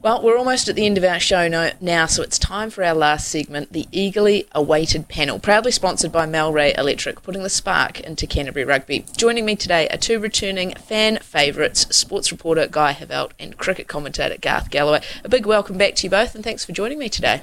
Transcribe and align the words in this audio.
Well, 0.00 0.22
we're 0.22 0.38
almost 0.38 0.68
at 0.68 0.76
the 0.76 0.86
end 0.86 0.96
of 0.96 1.02
our 1.02 1.18
show 1.18 1.48
now, 1.48 2.06
so 2.06 2.22
it's 2.22 2.38
time 2.38 2.70
for 2.70 2.84
our 2.84 2.94
last 2.94 3.28
segment, 3.28 3.72
the 3.72 3.88
eagerly 3.90 4.46
awaited 4.52 5.08
panel, 5.08 5.40
proudly 5.40 5.72
sponsored 5.72 6.12
by 6.12 6.24
Melray 6.24 6.72
Electric, 6.78 7.20
putting 7.22 7.42
the 7.42 7.50
spark 7.50 7.98
into 7.98 8.24
Canterbury 8.24 8.64
Rugby. 8.64 9.04
Joining 9.16 9.44
me 9.44 9.56
today 9.56 9.88
are 9.88 9.96
two 9.96 10.20
returning 10.20 10.72
fan 10.74 11.18
favourites, 11.18 11.94
sports 11.96 12.30
reporter 12.30 12.68
Guy 12.68 12.92
Heveldt 12.92 13.32
and 13.40 13.58
cricket 13.58 13.88
commentator 13.88 14.36
Garth 14.40 14.70
Gallaway. 14.70 15.02
A 15.24 15.28
big 15.28 15.46
welcome 15.46 15.76
back 15.76 15.96
to 15.96 16.04
you 16.04 16.10
both, 16.10 16.36
and 16.36 16.44
thanks 16.44 16.64
for 16.64 16.70
joining 16.70 17.00
me 17.00 17.08
today. 17.08 17.42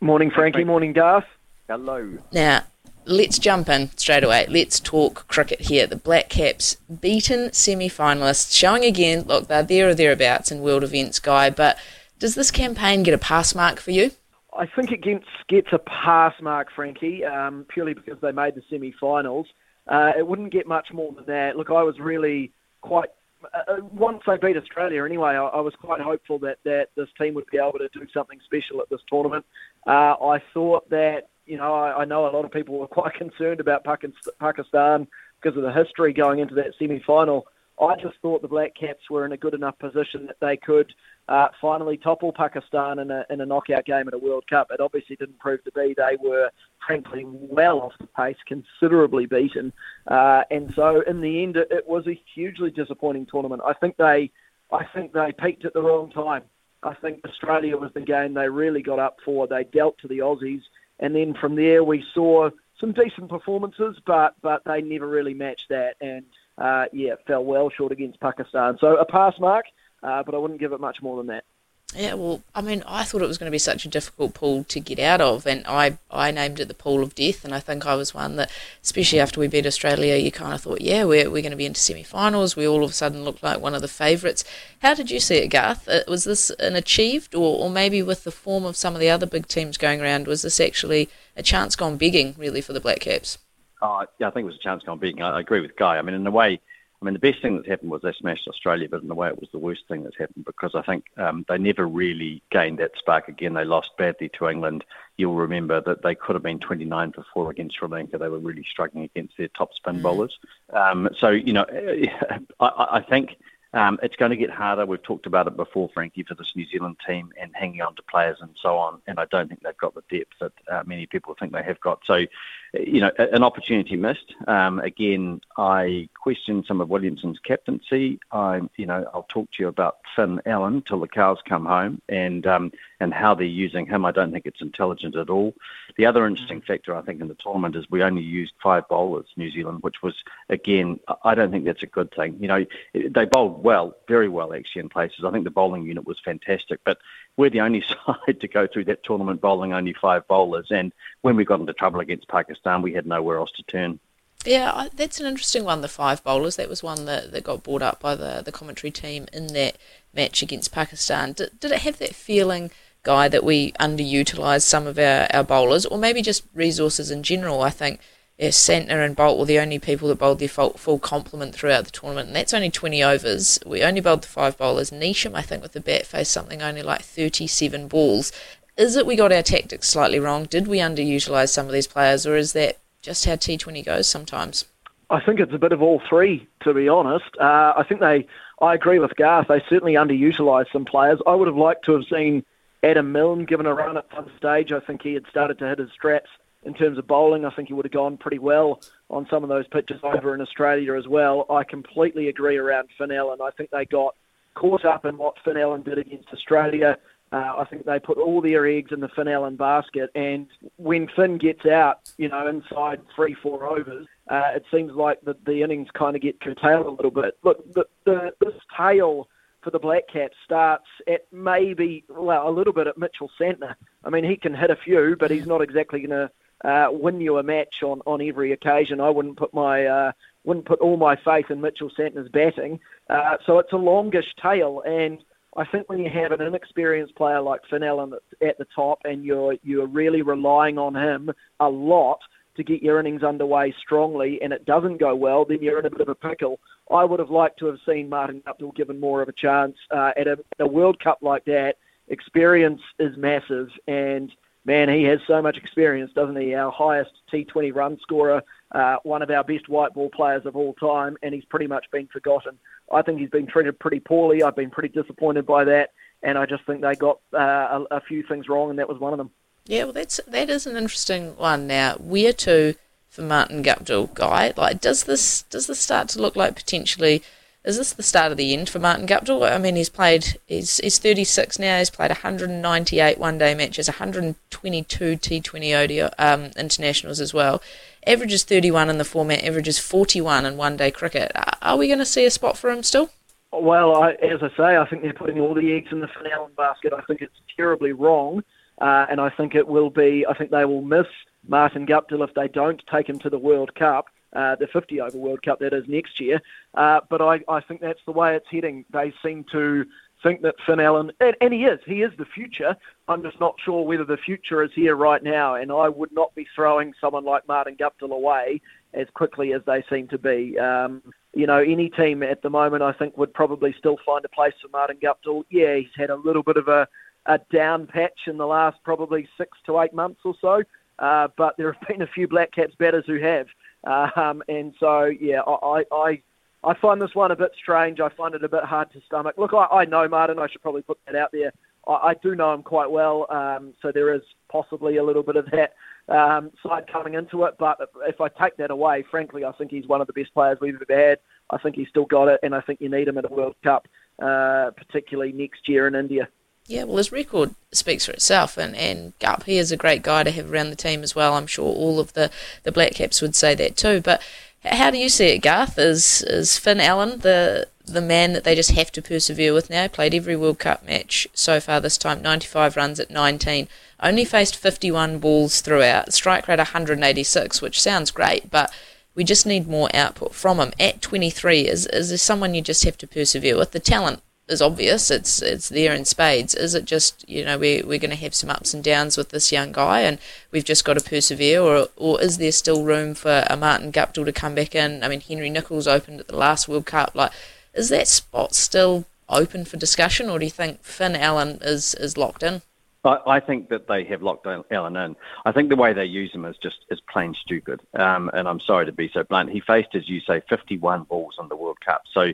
Morning, 0.00 0.30
Frankie. 0.30 0.62
Morning, 0.62 0.92
Garth. 0.92 1.24
Hello. 1.68 2.18
Now, 2.32 2.62
let's 3.10 3.38
jump 3.38 3.68
in 3.68 3.90
straight 3.96 4.24
away. 4.24 4.46
Let's 4.48 4.80
talk 4.80 5.26
cricket 5.28 5.62
here. 5.62 5.86
The 5.86 5.96
Black 5.96 6.28
Caps 6.28 6.76
beaten 7.00 7.52
semi 7.52 7.88
finalists, 7.88 8.56
showing 8.56 8.84
again, 8.84 9.22
look, 9.22 9.48
they're 9.48 9.62
there 9.62 9.88
or 9.88 9.94
thereabouts 9.94 10.50
in 10.50 10.60
world 10.60 10.84
events, 10.84 11.18
Guy, 11.18 11.50
but 11.50 11.76
does 12.18 12.34
this 12.34 12.50
campaign 12.50 13.02
get 13.02 13.14
a 13.14 13.18
pass 13.18 13.54
mark 13.54 13.80
for 13.80 13.90
you? 13.90 14.12
I 14.56 14.66
think 14.66 14.92
it 14.92 15.02
gets, 15.02 15.72
a 15.72 15.78
pass 15.78 16.34
mark, 16.40 16.68
Frankie, 16.74 17.24
um, 17.24 17.66
purely 17.68 17.94
because 17.94 18.20
they 18.20 18.32
made 18.32 18.54
the 18.54 18.62
semi 18.70 18.92
finals. 19.00 19.46
Uh, 19.86 20.12
it 20.16 20.26
wouldn't 20.26 20.52
get 20.52 20.66
much 20.66 20.88
more 20.92 21.12
than 21.12 21.24
that. 21.26 21.56
Look, 21.56 21.70
I 21.70 21.82
was 21.82 21.98
really 21.98 22.52
quite. 22.80 23.08
Uh, 23.42 23.72
uh, 23.72 23.76
once 23.92 24.22
they 24.26 24.36
beat 24.36 24.56
Australia, 24.56 25.04
anyway, 25.04 25.30
I, 25.30 25.44
I 25.46 25.60
was 25.60 25.74
quite 25.80 26.00
hopeful 26.00 26.38
that, 26.40 26.58
that 26.64 26.88
this 26.94 27.08
team 27.18 27.34
would 27.34 27.46
be 27.50 27.58
able 27.58 27.78
to 27.78 27.88
do 27.94 28.06
something 28.12 28.38
special 28.44 28.82
at 28.82 28.90
this 28.90 29.00
tournament. 29.08 29.46
Uh, 29.86 30.14
I 30.20 30.42
thought 30.52 30.90
that 30.90 31.28
you 31.46 31.56
know, 31.56 31.74
I, 31.74 32.02
I 32.02 32.04
know 32.04 32.26
a 32.26 32.34
lot 32.34 32.44
of 32.44 32.52
people 32.52 32.78
were 32.78 32.86
quite 32.88 33.14
concerned 33.14 33.60
about 33.60 33.84
Pakistan 33.84 35.06
because 35.40 35.56
of 35.56 35.62
the 35.62 35.72
history 35.72 36.12
going 36.12 36.40
into 36.40 36.54
that 36.56 36.74
semi-final. 36.78 37.46
I 37.80 37.96
just 37.96 38.16
thought 38.20 38.42
the 38.42 38.48
Black 38.48 38.74
Caps 38.74 39.08
were 39.08 39.24
in 39.24 39.32
a 39.32 39.38
good 39.38 39.54
enough 39.54 39.78
position 39.78 40.26
that 40.26 40.36
they 40.40 40.58
could 40.58 40.92
uh, 41.28 41.48
finally 41.60 41.96
topple 41.96 42.30
Pakistan 42.30 42.98
in 42.98 43.10
a, 43.10 43.24
in 43.30 43.40
a 43.40 43.46
knockout 43.46 43.86
game 43.86 44.06
at 44.06 44.12
a 44.12 44.18
World 44.18 44.44
Cup. 44.50 44.68
It 44.70 44.80
obviously 44.80 45.16
didn't 45.16 45.38
prove 45.38 45.64
to 45.64 45.72
be. 45.72 45.94
They 45.96 46.18
were, 46.22 46.50
frankly, 46.86 47.24
well 47.24 47.80
off 47.80 47.92
the 47.98 48.06
pace, 48.08 48.36
considerably 48.46 49.24
beaten. 49.24 49.72
Uh, 50.06 50.42
and 50.50 50.74
so, 50.74 51.02
in 51.06 51.22
the 51.22 51.42
end, 51.42 51.56
it, 51.56 51.68
it 51.70 51.88
was 51.88 52.06
a 52.06 52.20
hugely 52.34 52.70
disappointing 52.70 53.26
tournament. 53.30 53.62
I 53.64 53.72
think 53.72 53.96
they, 53.96 54.30
I 54.70 54.84
think 54.94 55.14
they 55.14 55.32
peaked 55.32 55.64
at 55.64 55.72
the 55.72 55.82
wrong 55.82 56.10
time. 56.10 56.42
I 56.82 56.94
think 56.94 57.20
Australia 57.24 57.78
was 57.78 57.92
the 57.94 58.00
game 58.00 58.34
they 58.34 58.48
really 58.48 58.82
got 58.82 58.98
up 58.98 59.18
for. 59.24 59.46
They 59.46 59.64
dealt 59.64 59.96
to 59.98 60.08
the 60.08 60.18
Aussies 60.18 60.62
and 61.00 61.14
then 61.14 61.34
from 61.34 61.56
there 61.56 61.82
we 61.82 62.04
saw 62.14 62.50
some 62.78 62.92
decent 62.92 63.28
performances, 63.28 63.96
but 64.06 64.34
but 64.40 64.62
they 64.64 64.82
never 64.82 65.08
really 65.08 65.34
matched 65.34 65.68
that, 65.70 65.96
and 66.00 66.24
uh, 66.56 66.84
yeah, 66.92 67.14
fell 67.26 67.44
well 67.44 67.70
short 67.70 67.92
against 67.92 68.20
Pakistan. 68.20 68.78
So 68.80 68.96
a 68.96 69.04
pass 69.04 69.38
mark, 69.40 69.66
uh, 70.02 70.22
but 70.22 70.34
I 70.34 70.38
wouldn't 70.38 70.60
give 70.60 70.72
it 70.72 70.80
much 70.80 71.02
more 71.02 71.16
than 71.16 71.26
that. 71.28 71.44
Yeah, 71.92 72.14
well, 72.14 72.40
I 72.54 72.60
mean, 72.60 72.84
I 72.86 73.02
thought 73.02 73.20
it 73.20 73.26
was 73.26 73.36
going 73.36 73.48
to 73.48 73.54
be 73.54 73.58
such 73.58 73.84
a 73.84 73.88
difficult 73.88 74.32
pool 74.32 74.62
to 74.62 74.78
get 74.78 75.00
out 75.00 75.20
of, 75.20 75.44
and 75.44 75.64
I, 75.66 75.98
I 76.08 76.30
named 76.30 76.60
it 76.60 76.68
the 76.68 76.74
pool 76.74 77.02
of 77.02 77.16
death, 77.16 77.44
and 77.44 77.52
I 77.52 77.58
think 77.58 77.84
I 77.84 77.96
was 77.96 78.14
one 78.14 78.36
that, 78.36 78.48
especially 78.80 79.18
after 79.18 79.40
we 79.40 79.48
beat 79.48 79.66
Australia, 79.66 80.14
you 80.14 80.30
kind 80.30 80.54
of 80.54 80.60
thought, 80.60 80.82
yeah, 80.82 81.02
we're, 81.02 81.28
we're 81.28 81.42
going 81.42 81.50
to 81.50 81.56
be 81.56 81.66
into 81.66 81.80
semi-finals. 81.80 82.54
We 82.54 82.68
all 82.68 82.84
of 82.84 82.90
a 82.90 82.94
sudden 82.94 83.24
looked 83.24 83.42
like 83.42 83.60
one 83.60 83.74
of 83.74 83.82
the 83.82 83.88
favourites. 83.88 84.44
How 84.82 84.94
did 84.94 85.10
you 85.10 85.18
see 85.18 85.38
it, 85.38 85.48
Garth? 85.48 85.88
Uh, 85.88 86.02
was 86.06 86.22
this 86.22 86.50
an 86.60 86.76
achieved, 86.76 87.34
or, 87.34 87.64
or 87.64 87.68
maybe 87.68 88.04
with 88.04 88.22
the 88.22 88.30
form 88.30 88.64
of 88.64 88.76
some 88.76 88.94
of 88.94 89.00
the 89.00 89.10
other 89.10 89.26
big 89.26 89.48
teams 89.48 89.76
going 89.76 90.00
around, 90.00 90.28
was 90.28 90.42
this 90.42 90.60
actually 90.60 91.08
a 91.36 91.42
chance 91.42 91.74
gone 91.74 91.96
begging, 91.96 92.36
really, 92.38 92.60
for 92.60 92.72
the 92.72 92.80
Black 92.80 93.00
Caps? 93.00 93.38
Oh, 93.82 94.06
yeah, 94.20 94.28
I 94.28 94.30
think 94.30 94.44
it 94.44 94.46
was 94.46 94.56
a 94.56 94.62
chance 94.62 94.84
gone 94.84 95.00
begging. 95.00 95.22
I, 95.22 95.38
I 95.38 95.40
agree 95.40 95.60
with 95.60 95.74
Guy. 95.74 95.98
I 95.98 96.02
mean, 96.02 96.14
in 96.14 96.24
a 96.24 96.30
way, 96.30 96.60
I 97.00 97.06
mean, 97.06 97.14
the 97.14 97.20
best 97.20 97.40
thing 97.40 97.56
that's 97.56 97.68
happened 97.68 97.90
was 97.90 98.02
they 98.02 98.12
smashed 98.12 98.46
Australia, 98.46 98.86
but 98.90 99.02
in 99.02 99.10
a 99.10 99.14
way 99.14 99.28
it 99.28 99.40
was 99.40 99.48
the 99.52 99.58
worst 99.58 99.82
thing 99.88 100.04
that's 100.04 100.18
happened 100.18 100.44
because 100.44 100.74
I 100.74 100.82
think 100.82 101.06
um, 101.16 101.46
they 101.48 101.56
never 101.56 101.88
really 101.88 102.42
gained 102.50 102.78
that 102.78 102.90
spark 102.98 103.28
again. 103.28 103.54
They 103.54 103.64
lost 103.64 103.90
badly 103.96 104.30
to 104.38 104.48
England. 104.48 104.84
You'll 105.16 105.34
remember 105.34 105.80
that 105.80 106.02
they 106.02 106.14
could 106.14 106.34
have 106.34 106.42
been 106.42 106.58
29 106.58 107.12
for 107.12 107.24
4 107.32 107.50
against 107.50 107.78
Sri 107.78 107.88
Lanka. 107.88 108.18
They 108.18 108.28
were 108.28 108.38
really 108.38 108.66
struggling 108.70 109.04
against 109.04 109.38
their 109.38 109.48
top 109.48 109.72
spin 109.74 110.00
mm. 110.00 110.02
bowlers. 110.02 110.38
Um, 110.74 111.08
so, 111.18 111.30
you 111.30 111.54
know, 111.54 111.64
I, 112.60 112.86
I 112.90 113.04
think 113.08 113.36
um, 113.72 113.98
it's 114.02 114.16
going 114.16 114.30
to 114.30 114.36
get 114.36 114.50
harder. 114.50 114.84
We've 114.84 115.02
talked 115.02 115.26
about 115.26 115.46
it 115.46 115.56
before, 115.56 115.88
Frankie, 115.94 116.24
for 116.24 116.34
this 116.34 116.52
New 116.56 116.66
Zealand 116.66 116.96
team 117.06 117.32
and 117.40 117.54
hanging 117.54 117.82
on 117.82 117.94
to 117.94 118.02
players 118.02 118.38
and 118.40 118.50
so 118.60 118.76
on. 118.76 119.00
And 119.06 119.20
I 119.20 119.26
don't 119.26 119.48
think 119.48 119.62
they've 119.62 119.76
got 119.76 119.94
the 119.94 120.02
depth 120.10 120.32
that 120.40 120.52
uh, 120.70 120.82
many 120.84 121.06
people 121.06 121.36
think 121.38 121.52
they 121.52 121.62
have 121.62 121.80
got. 121.80 122.00
So, 122.04 122.26
you 122.74 123.00
know, 123.00 123.12
an 123.18 123.44
opportunity 123.44 123.96
missed. 123.96 124.34
Um, 124.48 124.80
again, 124.80 125.40
I 125.56 126.08
question 126.20 126.64
some 126.66 126.80
of 126.80 126.88
Williamson's 126.88 127.38
captaincy. 127.38 128.18
I, 128.32 128.62
you 128.76 128.86
know, 128.86 129.08
I'll 129.14 129.26
talk 129.28 129.50
to 129.52 129.62
you 129.62 129.68
about 129.68 129.98
Finn 130.16 130.40
Allen 130.46 130.82
till 130.82 131.00
the 131.00 131.08
cows 131.08 131.38
come 131.48 131.66
home 131.66 132.02
and 132.08 132.46
um, 132.46 132.72
and 133.00 133.14
how 133.14 133.34
they're 133.34 133.46
using 133.46 133.86
him. 133.86 134.04
I 134.04 134.12
don't 134.12 134.30
think 134.30 134.44
it's 134.44 134.60
intelligent 134.60 135.16
at 135.16 135.30
all. 135.30 135.54
The 135.96 136.04
other 136.04 136.20
mm-hmm. 136.20 136.28
interesting 136.28 136.60
factor, 136.60 136.94
I 136.94 137.00
think, 137.00 137.20
in 137.20 137.28
the 137.28 137.34
tournament 137.34 137.74
is 137.74 137.90
we 137.90 138.02
only 138.02 138.22
used 138.22 138.52
five 138.62 138.86
bowlers, 138.88 139.26
New 139.36 139.50
Zealand, 139.50 139.78
which 139.82 140.02
was, 140.02 140.14
again, 140.50 141.00
I 141.24 141.34
don't 141.34 141.50
think 141.50 141.64
that's 141.64 141.82
a 141.82 141.86
good 141.86 142.12
thing. 142.14 142.36
You 142.38 142.48
know, 142.48 142.66
they 142.92 143.24
bowled 143.24 143.64
well, 143.64 143.96
very 144.06 144.28
well, 144.28 144.52
actually, 144.52 144.80
in 144.80 144.90
places. 144.90 145.24
I 145.24 145.30
think 145.30 145.44
the 145.44 145.50
bowling 145.50 145.84
unit 145.84 146.06
was 146.06 146.20
fantastic, 146.22 146.80
but 146.84 146.98
we're 147.36 147.50
the 147.50 147.62
only 147.62 147.82
side 148.06 148.40
to 148.40 148.48
go 148.48 148.66
through 148.66 148.84
that 148.84 149.02
tournament 149.02 149.40
bowling 149.40 149.72
only 149.72 149.94
five 149.94 150.28
bowlers. 150.28 150.68
And 150.70 150.92
when 151.22 151.36
we 151.36 151.44
got 151.44 151.60
into 151.60 151.72
trouble 151.72 152.00
against 152.00 152.28
Pakistan, 152.28 152.82
we 152.82 152.92
had 152.92 153.06
nowhere 153.06 153.38
else 153.38 153.52
to 153.52 153.62
turn. 153.62 153.98
Yeah, 154.44 154.88
that's 154.94 155.20
an 155.20 155.26
interesting 155.26 155.64
one, 155.64 155.82
the 155.82 155.88
five 155.88 156.24
bowlers. 156.24 156.56
That 156.56 156.70
was 156.70 156.82
one 156.82 157.04
that, 157.04 157.32
that 157.32 157.44
got 157.44 157.62
brought 157.62 157.82
up 157.82 158.00
by 158.00 158.14
the, 158.14 158.42
the 158.42 158.52
commentary 158.52 158.90
team 158.90 159.26
in 159.34 159.48
that 159.48 159.76
match 160.14 160.42
against 160.42 160.72
Pakistan. 160.72 161.32
Did, 161.32 161.60
did 161.60 161.72
it 161.72 161.80
have 161.80 161.98
that 161.98 162.14
feeling– 162.14 162.70
guy 163.02 163.28
that 163.28 163.44
we 163.44 163.72
underutilised 163.72 164.62
some 164.62 164.86
of 164.86 164.98
our, 164.98 165.26
our 165.32 165.44
bowlers, 165.44 165.86
or 165.86 165.98
maybe 165.98 166.22
just 166.22 166.44
resources 166.54 167.10
in 167.10 167.22
general. 167.22 167.62
I 167.62 167.70
think 167.70 168.00
yeah, 168.40 168.48
Santner 168.48 169.04
and 169.04 169.14
Boult 169.14 169.38
were 169.38 169.44
the 169.44 169.58
only 169.58 169.78
people 169.78 170.08
that 170.08 170.18
bowled 170.18 170.38
their 170.38 170.48
full, 170.48 170.70
full 170.70 170.98
complement 170.98 171.54
throughout 171.54 171.84
the 171.84 171.90
tournament, 171.90 172.28
and 172.28 172.36
that's 172.36 172.54
only 172.54 172.70
20 172.70 173.02
overs. 173.02 173.58
We 173.66 173.82
only 173.82 174.00
bowled 174.00 174.22
the 174.22 174.28
five 174.28 174.56
bowlers. 174.56 174.90
Neesham, 174.90 175.34
I 175.34 175.42
think, 175.42 175.62
with 175.62 175.72
the 175.72 175.80
bat 175.80 176.06
faced 176.06 176.32
something 176.32 176.62
only 176.62 176.82
like 176.82 177.02
37 177.02 177.86
balls. 177.88 178.32
Is 178.78 178.96
it 178.96 179.04
we 179.04 179.14
got 179.14 179.30
our 179.30 179.42
tactics 179.42 179.90
slightly 179.90 180.18
wrong? 180.18 180.44
Did 180.44 180.68
we 180.68 180.78
underutilise 180.78 181.50
some 181.50 181.66
of 181.66 181.72
these 181.72 181.86
players, 181.86 182.26
or 182.26 182.34
is 182.34 182.54
that 182.54 182.78
just 183.02 183.26
how 183.26 183.34
T20 183.34 183.84
goes 183.84 184.06
sometimes? 184.06 184.64
I 185.10 185.20
think 185.20 185.38
it's 185.38 185.52
a 185.52 185.58
bit 185.58 185.72
of 185.72 185.82
all 185.82 186.00
three, 186.08 186.48
to 186.62 186.72
be 186.72 186.88
honest. 186.88 187.36
Uh, 187.38 187.74
I 187.76 187.84
think 187.86 188.00
they, 188.00 188.26
I 188.62 188.72
agree 188.72 189.00
with 189.00 189.14
Garth, 189.16 189.48
they 189.48 189.62
certainly 189.68 189.94
underutilised 189.94 190.72
some 190.72 190.86
players. 190.86 191.20
I 191.26 191.34
would 191.34 191.48
have 191.48 191.58
liked 191.58 191.84
to 191.84 191.92
have 191.92 192.04
seen 192.10 192.42
Adam 192.82 193.12
Milne 193.12 193.44
given 193.44 193.66
a 193.66 193.74
run 193.74 193.96
at 193.96 194.06
some 194.14 194.30
stage. 194.36 194.72
I 194.72 194.80
think 194.80 195.02
he 195.02 195.14
had 195.14 195.26
started 195.28 195.58
to 195.58 195.68
hit 195.68 195.78
his 195.78 195.90
straps 195.92 196.30
in 196.64 196.74
terms 196.74 196.98
of 196.98 197.06
bowling. 197.06 197.44
I 197.44 197.50
think 197.50 197.68
he 197.68 197.74
would 197.74 197.84
have 197.84 197.92
gone 197.92 198.16
pretty 198.16 198.38
well 198.38 198.80
on 199.08 199.26
some 199.30 199.42
of 199.42 199.48
those 199.48 199.66
pitches 199.68 200.00
over 200.02 200.34
in 200.34 200.40
Australia 200.40 200.94
as 200.94 201.06
well. 201.06 201.46
I 201.50 201.64
completely 201.64 202.28
agree 202.28 202.56
around 202.56 202.88
Finn 202.96 203.12
Allen. 203.12 203.40
I 203.42 203.50
think 203.50 203.70
they 203.70 203.84
got 203.84 204.14
caught 204.54 204.84
up 204.84 205.04
in 205.04 205.16
what 205.18 205.36
Finn 205.44 205.56
Allen 205.56 205.82
did 205.82 205.98
against 205.98 206.28
Australia. 206.32 206.98
Uh, 207.32 207.54
I 207.58 207.64
think 207.70 207.84
they 207.84 208.00
put 208.00 208.18
all 208.18 208.40
their 208.40 208.66
eggs 208.66 208.90
in 208.90 208.98
the 208.98 209.08
Finn 209.08 209.28
Allen 209.28 209.54
basket, 209.54 210.10
and 210.16 210.48
when 210.78 211.06
Finn 211.14 211.38
gets 211.38 211.64
out, 211.64 212.10
you 212.16 212.28
know, 212.28 212.48
inside 212.48 213.00
three, 213.14 213.34
four 213.40 213.66
overs, 213.66 214.08
uh, 214.28 214.50
it 214.56 214.64
seems 214.72 214.92
like 214.92 215.20
the, 215.20 215.36
the 215.46 215.62
innings 215.62 215.86
kind 215.94 216.16
of 216.16 216.22
get 216.22 216.40
curtailed 216.40 216.86
a 216.86 216.90
little 216.90 217.12
bit. 217.12 217.38
Look, 217.44 217.72
the, 217.72 217.86
the, 218.04 218.32
this 218.40 218.54
tail 218.76 219.28
for 219.62 219.70
the 219.70 219.78
Black 219.78 220.08
Caps 220.12 220.36
starts 220.44 220.86
at 221.06 221.26
maybe, 221.32 222.04
well, 222.08 222.48
a 222.48 222.50
little 222.50 222.72
bit 222.72 222.86
at 222.86 222.98
Mitchell 222.98 223.30
Santner. 223.40 223.74
I 224.04 224.10
mean, 224.10 224.24
he 224.24 224.36
can 224.36 224.54
hit 224.54 224.70
a 224.70 224.76
few, 224.76 225.16
but 225.18 225.30
he's 225.30 225.46
not 225.46 225.60
exactly 225.60 226.00
going 226.00 226.10
to 226.10 226.68
uh, 226.68 226.88
win 226.90 227.20
you 227.20 227.38
a 227.38 227.42
match 227.42 227.82
on, 227.82 228.00
on 228.06 228.22
every 228.22 228.52
occasion. 228.52 229.00
I 229.00 229.10
wouldn't 229.10 229.36
put 229.36 229.54
my 229.54 229.86
uh, 229.86 230.12
wouldn't 230.44 230.66
put 230.66 230.80
all 230.80 230.96
my 230.96 231.16
faith 231.16 231.50
in 231.50 231.60
Mitchell 231.60 231.90
Santner's 231.98 232.30
batting. 232.30 232.80
Uh, 233.08 233.36
so 233.44 233.58
it's 233.58 233.72
a 233.72 233.76
longish 233.76 234.34
tail, 234.42 234.82
and 234.86 235.22
I 235.56 235.64
think 235.66 235.88
when 235.88 235.98
you 235.98 236.10
have 236.10 236.32
an 236.32 236.40
inexperienced 236.40 237.16
player 237.16 237.40
like 237.40 237.60
Finn 237.68 237.82
Allen 237.82 238.12
at 238.40 238.58
the 238.58 238.66
top 238.74 239.00
and 239.04 239.24
you're 239.24 239.56
you're 239.62 239.86
really 239.86 240.22
relying 240.22 240.78
on 240.78 240.94
him 240.94 241.30
a 241.58 241.68
lot 241.68 242.20
to 242.60 242.72
get 242.72 242.82
your 242.82 243.00
innings 243.00 243.22
underway 243.22 243.74
strongly 243.80 244.40
and 244.42 244.52
it 244.52 244.64
doesn't 244.64 244.98
go 244.98 245.14
well, 245.14 245.44
then 245.44 245.62
you're 245.62 245.78
in 245.78 245.86
a 245.86 245.90
bit 245.90 246.00
of 246.00 246.08
a 246.08 246.14
pickle. 246.14 246.60
I 246.90 247.04
would 247.04 247.20
have 247.20 247.30
liked 247.30 247.58
to 247.60 247.66
have 247.66 247.78
seen 247.86 248.08
Martin 248.08 248.42
Guptill 248.46 248.74
given 248.74 249.00
more 249.00 249.22
of 249.22 249.28
a 249.28 249.32
chance 249.32 249.76
uh, 249.90 250.12
at 250.16 250.26
a, 250.26 250.38
a 250.58 250.66
World 250.66 251.00
Cup 251.02 251.18
like 251.22 251.44
that. 251.46 251.76
Experience 252.08 252.80
is 252.98 253.16
massive, 253.16 253.68
and 253.86 254.32
man, 254.64 254.88
he 254.88 255.04
has 255.04 255.20
so 255.26 255.40
much 255.40 255.56
experience, 255.56 256.12
doesn't 256.12 256.36
he? 256.36 256.54
Our 256.54 256.72
highest 256.72 257.12
T20 257.32 257.74
run 257.74 257.98
scorer, 258.02 258.42
uh, 258.72 258.96
one 259.04 259.22
of 259.22 259.30
our 259.30 259.44
best 259.44 259.68
white 259.68 259.94
ball 259.94 260.10
players 260.10 260.44
of 260.44 260.56
all 260.56 260.74
time, 260.74 261.16
and 261.22 261.32
he's 261.32 261.44
pretty 261.44 261.68
much 261.68 261.86
been 261.92 262.08
forgotten. 262.08 262.58
I 262.92 263.02
think 263.02 263.20
he's 263.20 263.30
been 263.30 263.46
treated 263.46 263.78
pretty 263.78 264.00
poorly. 264.00 264.42
I've 264.42 264.56
been 264.56 264.70
pretty 264.70 264.88
disappointed 264.88 265.46
by 265.46 265.62
that, 265.64 265.90
and 266.24 266.36
I 266.36 266.46
just 266.46 266.66
think 266.66 266.80
they 266.80 266.96
got 266.96 267.20
uh, 267.32 267.84
a, 267.90 267.96
a 267.96 268.00
few 268.00 268.24
things 268.24 268.48
wrong, 268.48 268.70
and 268.70 268.78
that 268.80 268.88
was 268.88 268.98
one 268.98 269.12
of 269.12 269.18
them. 269.18 269.30
Yeah, 269.70 269.84
well, 269.84 269.92
that's 269.92 270.18
that 270.26 270.50
is 270.50 270.66
an 270.66 270.76
interesting 270.76 271.36
one. 271.36 271.68
Now, 271.68 271.94
where 272.00 272.32
to 272.32 272.74
for 273.08 273.22
Martin 273.22 273.62
Guptill, 273.62 274.12
guy? 274.14 274.52
Like, 274.56 274.80
does 274.80 275.04
this 275.04 275.42
does 275.42 275.68
this 275.68 275.78
start 275.78 276.08
to 276.08 276.20
look 276.20 276.34
like 276.34 276.56
potentially? 276.56 277.22
Is 277.64 277.76
this 277.76 277.92
the 277.92 278.02
start 278.02 278.32
of 278.32 278.36
the 278.36 278.52
end 278.52 278.68
for 278.68 278.80
Martin 278.80 279.06
Guptill? 279.06 279.48
I 279.48 279.58
mean, 279.58 279.76
he's 279.76 279.90
played, 279.90 280.40
he's, 280.46 280.78
he's 280.78 280.98
36 280.98 281.58
now, 281.58 281.78
he's 281.78 281.90
played 281.90 282.08
198 282.08 283.18
one 283.18 283.36
day 283.36 283.54
matches, 283.54 283.86
122 283.86 285.16
T20 285.18 285.76
ODI 285.76 286.00
um, 286.00 286.50
internationals 286.56 287.20
as 287.20 287.34
well. 287.34 287.62
Averages 288.06 288.44
31 288.44 288.88
in 288.88 288.96
the 288.96 289.04
format, 289.04 289.44
averages 289.44 289.78
41 289.78 290.46
in 290.46 290.56
one 290.56 290.78
day 290.78 290.90
cricket. 290.90 291.30
Are 291.60 291.76
we 291.76 291.86
going 291.86 291.98
to 291.98 292.06
see 292.06 292.24
a 292.24 292.30
spot 292.30 292.56
for 292.56 292.70
him 292.70 292.82
still? 292.82 293.10
Well, 293.52 294.02
I, 294.02 294.12
as 294.14 294.42
I 294.42 294.48
say, 294.56 294.76
I 294.78 294.86
think 294.88 295.02
they're 295.02 295.12
putting 295.12 295.38
all 295.38 295.54
the 295.54 295.74
eggs 295.74 295.92
in 295.92 296.00
the 296.00 296.08
Finn 296.08 296.32
basket. 296.56 296.94
I 296.96 297.02
think 297.02 297.20
it's 297.20 297.36
terribly 297.56 297.92
wrong. 297.92 298.42
Uh, 298.80 299.06
and 299.10 299.20
I 299.20 299.30
think 299.30 299.54
it 299.54 299.66
will 299.66 299.90
be, 299.90 300.24
I 300.28 300.34
think 300.34 300.50
they 300.50 300.64
will 300.64 300.82
miss 300.82 301.06
Martin 301.46 301.86
Guptill 301.86 302.26
if 302.26 302.34
they 302.34 302.48
don't 302.48 302.82
take 302.90 303.08
him 303.08 303.18
to 303.20 303.30
the 303.30 303.38
World 303.38 303.74
Cup 303.74 304.06
uh, 304.32 304.56
the 304.56 304.66
50 304.68 305.00
over 305.00 305.18
World 305.18 305.42
Cup 305.42 305.58
that 305.60 305.72
is 305.72 305.84
next 305.88 306.20
year. 306.20 306.40
Uh, 306.74 307.00
but 307.08 307.20
I, 307.20 307.40
I 307.48 307.60
think 307.60 307.80
that's 307.80 308.00
the 308.06 308.12
way 308.12 308.36
it's 308.36 308.46
heading. 308.50 308.84
They 308.92 309.12
seem 309.22 309.44
to 309.52 309.84
think 310.22 310.42
that 310.42 310.54
Finn 310.66 310.80
Allen, 310.80 311.10
and, 311.20 311.34
and, 311.40 311.52
he 311.52 311.64
is, 311.64 311.80
he 311.86 312.02
is 312.02 312.12
the 312.18 312.26
future. 312.26 312.76
I'm 313.08 313.22
just 313.22 313.40
not 313.40 313.56
sure 313.64 313.84
whether 313.84 314.04
the 314.04 314.18
future 314.18 314.62
is 314.62 314.70
here 314.74 314.94
right 314.94 315.22
now, 315.22 315.54
and 315.54 315.72
I 315.72 315.88
would 315.88 316.12
not 316.12 316.34
be 316.34 316.46
throwing 316.54 316.92
someone 317.00 317.24
like 317.24 317.48
Martin 317.48 317.76
Guptill 317.76 318.12
away 318.12 318.60
as 318.92 319.06
quickly 319.14 319.54
as 319.54 319.62
they 319.66 319.82
seem 319.88 320.08
to 320.08 320.18
be. 320.18 320.58
Um, 320.58 321.02
you 321.32 321.46
know, 321.46 321.58
any 321.58 321.88
team 321.88 322.22
at 322.22 322.42
the 322.42 322.50
moment, 322.50 322.82
I 322.82 322.92
think, 322.92 323.16
would 323.16 323.32
probably 323.32 323.74
still 323.78 323.96
find 324.04 324.24
a 324.24 324.28
place 324.28 324.52
for 324.60 324.68
Martin 324.68 324.98
Guptill. 325.02 325.44
Yeah, 325.50 325.76
he's 325.76 325.88
had 325.96 326.10
a 326.10 326.16
little 326.16 326.42
bit 326.42 326.56
of 326.56 326.68
a, 326.68 326.86
a 327.26 327.38
down 327.52 327.86
patch 327.86 328.26
in 328.26 328.36
the 328.36 328.46
last 328.46 328.78
probably 328.84 329.28
six 329.36 329.56
to 329.66 329.80
eight 329.80 329.92
months 329.92 330.20
or 330.24 330.34
so, 330.40 330.62
uh, 330.98 331.28
but 331.36 331.56
there 331.56 331.72
have 331.72 331.82
been 331.88 332.02
a 332.02 332.06
few 332.06 332.28
Black 332.28 332.52
Caps 332.52 332.74
batters 332.76 333.04
who 333.06 333.20
have. 333.20 333.46
Um, 333.84 334.42
and 334.48 334.74
so, 334.78 335.04
yeah, 335.04 335.40
I, 335.40 335.84
I, 335.92 336.22
I 336.62 336.74
find 336.74 337.00
this 337.00 337.14
one 337.14 337.30
a 337.30 337.36
bit 337.36 337.52
strange. 337.60 338.00
I 338.00 338.10
find 338.10 338.34
it 338.34 338.44
a 338.44 338.48
bit 338.48 338.64
hard 338.64 338.92
to 338.92 339.00
stomach. 339.06 339.36
Look, 339.38 339.54
I, 339.54 339.66
I 339.70 339.84
know 339.84 340.06
Martin. 340.08 340.38
I 340.38 340.48
should 340.48 340.62
probably 340.62 340.82
put 340.82 340.98
that 341.06 341.16
out 341.16 341.30
there. 341.32 341.52
I, 341.86 341.92
I 341.92 342.14
do 342.14 342.34
know 342.34 342.52
him 342.52 342.62
quite 342.62 342.90
well, 342.90 343.26
um, 343.30 343.72
so 343.80 343.90
there 343.92 344.12
is 344.14 344.22
possibly 344.50 344.96
a 344.96 345.04
little 345.04 345.22
bit 345.22 345.36
of 345.36 345.46
that 345.50 345.74
um, 346.08 346.50
side 346.62 346.86
coming 346.92 347.14
into 347.14 347.44
it. 347.44 347.54
But 347.58 347.78
if 348.06 348.20
I 348.20 348.28
take 348.28 348.56
that 348.58 348.70
away, 348.70 349.04
frankly, 349.10 349.44
I 349.44 349.52
think 349.52 349.70
he's 349.70 349.86
one 349.86 350.00
of 350.00 350.06
the 350.06 350.12
best 350.12 350.34
players 350.34 350.58
we've 350.60 350.74
ever 350.80 351.08
had. 351.08 351.18
I 351.50 351.58
think 351.58 351.76
he's 351.76 351.88
still 351.88 352.04
got 352.04 352.28
it, 352.28 352.40
and 352.42 352.54
I 352.54 352.60
think 352.60 352.80
you 352.80 352.88
need 352.88 353.08
him 353.08 353.18
at 353.18 353.24
a 353.24 353.34
World 353.34 353.56
Cup, 353.64 353.88
uh, 354.20 354.70
particularly 354.76 355.32
next 355.32 355.68
year 355.68 355.86
in 355.86 355.94
India. 355.94 356.28
Yeah, 356.70 356.84
well, 356.84 356.98
his 356.98 357.10
record 357.10 357.56
speaks 357.72 358.06
for 358.06 358.12
itself, 358.12 358.56
and, 358.56 358.76
and 358.76 359.12
Gup, 359.18 359.42
he 359.42 359.58
is 359.58 359.72
a 359.72 359.76
great 359.76 360.02
guy 360.04 360.22
to 360.22 360.30
have 360.30 360.52
around 360.52 360.70
the 360.70 360.76
team 360.76 361.02
as 361.02 361.16
well. 361.16 361.34
I'm 361.34 361.48
sure 361.48 361.64
all 361.64 361.98
of 361.98 362.12
the, 362.12 362.30
the 362.62 362.70
Black 362.70 362.92
Caps 362.92 363.20
would 363.20 363.34
say 363.34 363.56
that 363.56 363.76
too. 363.76 364.00
But 364.00 364.22
how 364.64 364.92
do 364.92 364.96
you 364.96 365.08
see 365.08 365.30
it, 365.30 365.38
Garth? 365.42 365.80
Is 365.80 366.22
is 366.22 366.58
Finn 366.58 366.80
Allen 366.80 367.18
the 367.20 367.66
the 367.84 368.00
man 368.00 368.34
that 368.34 368.44
they 368.44 368.54
just 368.54 368.70
have 368.70 368.92
to 368.92 369.02
persevere 369.02 369.52
with 369.52 369.68
now? 369.68 369.88
Played 369.88 370.14
every 370.14 370.36
World 370.36 370.60
Cup 370.60 370.86
match 370.86 371.26
so 371.34 371.58
far 371.58 371.80
this 371.80 371.98
time, 371.98 372.22
95 372.22 372.76
runs 372.76 373.00
at 373.00 373.10
19. 373.10 373.66
Only 374.00 374.24
faced 374.24 374.54
51 374.54 375.18
balls 375.18 375.62
throughout. 375.62 376.12
Strike 376.12 376.46
rate 376.46 376.58
186, 376.58 377.60
which 377.60 377.82
sounds 377.82 378.12
great, 378.12 378.48
but 378.48 378.72
we 379.16 379.24
just 379.24 379.44
need 379.44 379.66
more 379.66 379.88
output 379.92 380.36
from 380.36 380.60
him. 380.60 380.72
At 380.78 381.02
23, 381.02 381.66
is 381.66 381.86
is 381.86 382.10
there 382.10 382.18
someone 382.18 382.54
you 382.54 382.62
just 382.62 382.84
have 382.84 382.98
to 382.98 383.08
persevere 383.08 383.56
with? 383.56 383.72
The 383.72 383.80
talent 383.80 384.22
is 384.50 384.60
obvious. 384.60 385.10
It's 385.10 385.40
it's 385.40 385.68
there 385.68 385.94
in 385.94 386.04
spades. 386.04 386.54
Is 386.54 386.74
it 386.74 386.84
just 386.84 387.26
you 387.28 387.44
know 387.44 387.56
we 387.56 387.82
we're 387.82 387.98
going 387.98 388.10
to 388.10 388.16
have 388.16 388.34
some 388.34 388.50
ups 388.50 388.74
and 388.74 388.82
downs 388.82 389.16
with 389.16 389.30
this 389.30 389.52
young 389.52 389.72
guy, 389.72 390.00
and 390.00 390.18
we've 390.50 390.64
just 390.64 390.84
got 390.84 390.98
to 390.98 391.08
persevere, 391.08 391.60
or 391.60 391.88
or 391.96 392.20
is 392.20 392.38
there 392.38 392.52
still 392.52 392.84
room 392.84 393.14
for 393.14 393.44
a 393.48 393.56
Martin 393.56 393.92
Guptill 393.92 394.24
to 394.24 394.32
come 394.32 394.54
back 394.54 394.74
in? 394.74 395.02
I 395.02 395.08
mean, 395.08 395.20
Henry 395.20 395.50
Nicholls 395.50 395.86
opened 395.86 396.20
at 396.20 396.28
the 396.28 396.36
last 396.36 396.68
World 396.68 396.86
Cup. 396.86 397.14
Like, 397.14 397.32
is 397.74 397.88
that 397.88 398.08
spot 398.08 398.54
still 398.54 399.06
open 399.28 399.64
for 399.64 399.76
discussion, 399.76 400.28
or 400.28 400.38
do 400.38 400.44
you 400.44 400.50
think 400.50 400.82
Finn 400.82 401.16
Allen 401.16 401.58
is 401.62 401.94
is 401.94 402.16
locked 402.18 402.42
in? 402.42 402.62
I, 403.04 403.18
I 403.26 403.40
think 403.40 403.68
that 403.70 403.88
they 403.88 404.04
have 404.04 404.22
locked 404.22 404.46
Allen 404.46 404.96
in. 404.96 405.16
I 405.44 405.52
think 405.52 405.68
the 405.68 405.76
way 405.76 405.92
they 405.92 406.04
use 406.04 406.32
him 406.32 406.44
is 406.44 406.56
just 406.62 406.78
is 406.90 407.00
plain 407.10 407.34
stupid. 407.40 407.80
Um, 407.94 408.30
and 408.34 408.48
I'm 408.48 408.60
sorry 408.60 408.86
to 408.86 408.92
be 408.92 409.10
so 409.12 409.24
blunt. 409.24 409.50
He 409.50 409.60
faced, 409.60 409.94
as 409.94 410.08
you 410.08 410.20
say, 410.20 410.42
51 410.48 411.04
balls 411.04 411.36
in 411.40 411.48
the 411.48 411.56
World 411.56 411.78
Cup. 411.80 412.02
So 412.12 412.32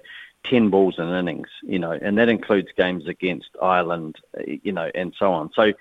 10 0.49 0.71
balls 0.71 0.99
in 0.99 1.09
innings, 1.09 1.49
you 1.63 1.79
know, 1.79 1.93
and 1.93 2.19
that 2.19 2.29
includes 2.29 2.69
games 2.77 3.07
against 3.07 3.51
Ireland, 3.61 4.17
you 4.47 4.73
know, 4.73 4.91
and 4.95 5.15
so 5.19 5.33
on. 5.33 5.51
So, 5.55 5.73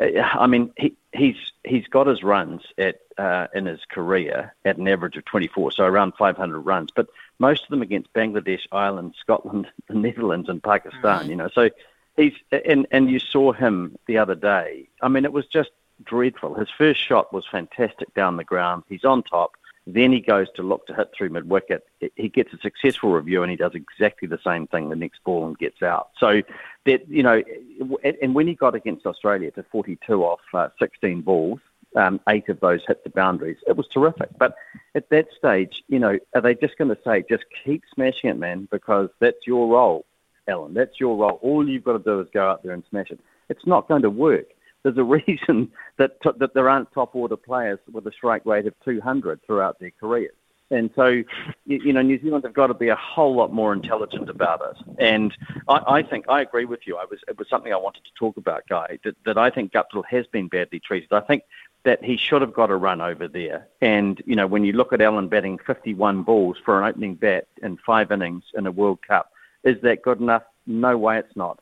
uh, 0.00 0.20
I 0.20 0.46
mean, 0.46 0.72
he, 0.76 0.96
he's 1.12 1.36
he's 1.64 1.86
got 1.86 2.06
his 2.06 2.22
runs 2.22 2.62
at 2.78 3.00
uh, 3.18 3.46
in 3.54 3.66
his 3.66 3.80
career 3.90 4.54
at 4.64 4.76
an 4.76 4.88
average 4.88 5.16
of 5.16 5.24
24, 5.24 5.72
so 5.72 5.84
around 5.84 6.14
500 6.18 6.60
runs, 6.60 6.90
but 6.94 7.08
most 7.38 7.64
of 7.64 7.70
them 7.70 7.82
against 7.82 8.12
Bangladesh, 8.12 8.62
Ireland, 8.72 9.14
Scotland, 9.18 9.68
the 9.88 9.94
Netherlands, 9.94 10.48
and 10.48 10.62
Pakistan. 10.62 11.20
Mm-hmm. 11.20 11.30
You 11.30 11.36
know, 11.36 11.48
so 11.54 11.70
he's 12.16 12.34
and 12.50 12.86
and 12.90 13.10
you 13.10 13.18
saw 13.18 13.52
him 13.52 13.96
the 14.06 14.18
other 14.18 14.34
day. 14.34 14.88
I 15.02 15.08
mean, 15.08 15.24
it 15.24 15.32
was 15.32 15.46
just 15.46 15.70
dreadful. 16.02 16.54
His 16.54 16.70
first 16.76 17.00
shot 17.00 17.32
was 17.32 17.46
fantastic 17.50 18.12
down 18.14 18.36
the 18.36 18.44
ground. 18.44 18.84
He's 18.88 19.04
on 19.04 19.22
top. 19.22 19.52
Then 19.86 20.12
he 20.12 20.20
goes 20.20 20.46
to 20.56 20.62
look 20.62 20.86
to 20.86 20.94
hit 20.94 21.10
through 21.16 21.30
mid 21.30 21.48
wicket. 21.48 21.86
He 22.16 22.28
gets 22.28 22.52
a 22.54 22.58
successful 22.58 23.12
review 23.12 23.42
and 23.42 23.50
he 23.50 23.56
does 23.56 23.74
exactly 23.74 24.26
the 24.26 24.38
same 24.42 24.66
thing 24.66 24.88
the 24.88 24.96
next 24.96 25.22
ball 25.24 25.46
and 25.46 25.58
gets 25.58 25.82
out. 25.82 26.10
So 26.18 26.42
that 26.86 27.08
you 27.08 27.22
know, 27.22 27.42
and 28.22 28.34
when 28.34 28.46
he 28.46 28.54
got 28.54 28.74
against 28.74 29.04
Australia 29.04 29.50
to 29.52 29.62
42 29.62 30.22
off 30.22 30.40
uh, 30.54 30.68
16 30.78 31.20
balls, 31.20 31.60
um, 31.96 32.20
eight 32.28 32.48
of 32.48 32.60
those 32.60 32.80
hit 32.86 33.04
the 33.04 33.10
boundaries. 33.10 33.58
It 33.66 33.76
was 33.76 33.86
terrific. 33.88 34.30
But 34.38 34.56
at 34.94 35.10
that 35.10 35.28
stage, 35.36 35.84
you 35.88 35.98
know, 35.98 36.18
are 36.34 36.40
they 36.40 36.54
just 36.54 36.76
going 36.76 36.90
to 36.90 36.98
say, 37.04 37.24
just 37.28 37.44
keep 37.64 37.82
smashing 37.94 38.30
it, 38.30 38.38
man, 38.38 38.68
because 38.70 39.10
that's 39.20 39.46
your 39.46 39.68
role, 39.68 40.04
Allen. 40.48 40.74
That's 40.74 40.98
your 40.98 41.16
role. 41.16 41.38
All 41.42 41.68
you've 41.68 41.84
got 41.84 41.92
to 41.92 41.98
do 41.98 42.20
is 42.20 42.28
go 42.32 42.48
out 42.48 42.62
there 42.62 42.72
and 42.72 42.82
smash 42.90 43.10
it. 43.10 43.20
It's 43.48 43.66
not 43.66 43.88
going 43.88 44.02
to 44.02 44.10
work 44.10 44.46
there's 44.84 44.98
a 44.98 45.02
reason 45.02 45.72
that 45.98 46.20
t- 46.22 46.30
that 46.38 46.54
there 46.54 46.68
aren't 46.68 46.92
top 46.92 47.16
order 47.16 47.36
players 47.36 47.80
with 47.90 48.06
a 48.06 48.12
strike 48.12 48.46
rate 48.46 48.66
of 48.66 48.74
200 48.84 49.40
throughout 49.44 49.80
their 49.80 49.92
careers. 49.98 50.34
And 50.70 50.90
so, 50.96 51.06
you, 51.06 51.24
you, 51.66 51.92
know, 51.92 52.00
New 52.00 52.20
Zealand 52.20 52.44
have 52.44 52.54
got 52.54 52.68
to 52.68 52.74
be 52.74 52.88
a 52.88 52.96
whole 52.96 53.36
lot 53.36 53.52
more 53.52 53.72
intelligent 53.72 54.30
about 54.30 54.62
it. 54.62 54.94
And 54.98 55.32
I, 55.68 55.80
I 55.86 56.02
think 56.02 56.24
I 56.28 56.40
agree 56.40 56.64
with 56.64 56.80
you. 56.86 56.96
I 56.96 57.04
was 57.04 57.20
it 57.28 57.38
was 57.38 57.48
something 57.48 57.72
I 57.72 57.76
wanted 57.76 58.04
to 58.04 58.10
talk 58.18 58.36
about, 58.36 58.62
Guy. 58.68 58.98
That, 59.04 59.16
that 59.26 59.38
I 59.38 59.50
think 59.50 59.72
Guptill 59.72 60.04
has 60.08 60.26
been 60.28 60.48
badly 60.48 60.80
treated. 60.80 61.12
I 61.12 61.20
think 61.20 61.42
that 61.84 62.02
he 62.02 62.16
should 62.16 62.40
have 62.40 62.54
got 62.54 62.70
a 62.70 62.76
run 62.76 63.02
over 63.02 63.28
there. 63.28 63.68
And 63.82 64.22
you 64.26 64.36
know, 64.36 64.46
when 64.46 64.64
you 64.64 64.72
look 64.72 64.92
at 64.92 65.02
Allen 65.02 65.28
batting 65.28 65.58
51 65.66 66.22
balls 66.22 66.56
for 66.64 66.80
an 66.80 66.88
opening 66.88 67.14
bat 67.14 67.46
in 67.62 67.76
five 67.86 68.10
innings 68.10 68.44
in 68.54 68.66
a 68.66 68.72
World 68.72 69.00
Cup, 69.06 69.30
is 69.64 69.80
that 69.82 70.02
good 70.02 70.20
enough? 70.20 70.44
No 70.66 70.96
way, 70.96 71.18
it's 71.18 71.36
not. 71.36 71.60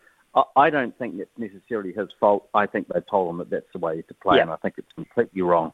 I 0.57 0.71
don't 0.71 0.97
think 0.99 1.17
it's 1.19 1.31
necessarily 1.37 1.93
his 1.93 2.09
fault. 2.19 2.49
I 2.55 2.67
think 2.67 2.89
they 2.89 3.01
told 3.11 3.31
him 3.31 3.39
that 3.39 3.51
that's 3.51 3.71
the 3.73 3.79
way 3.79 4.03
to 4.03 4.15
play, 4.15 4.37
yeah. 4.37 4.43
and 4.43 4.51
I 4.51 4.57
think 4.57 4.75
it's 4.79 4.93
completely 4.95 5.43
wrong. 5.43 5.73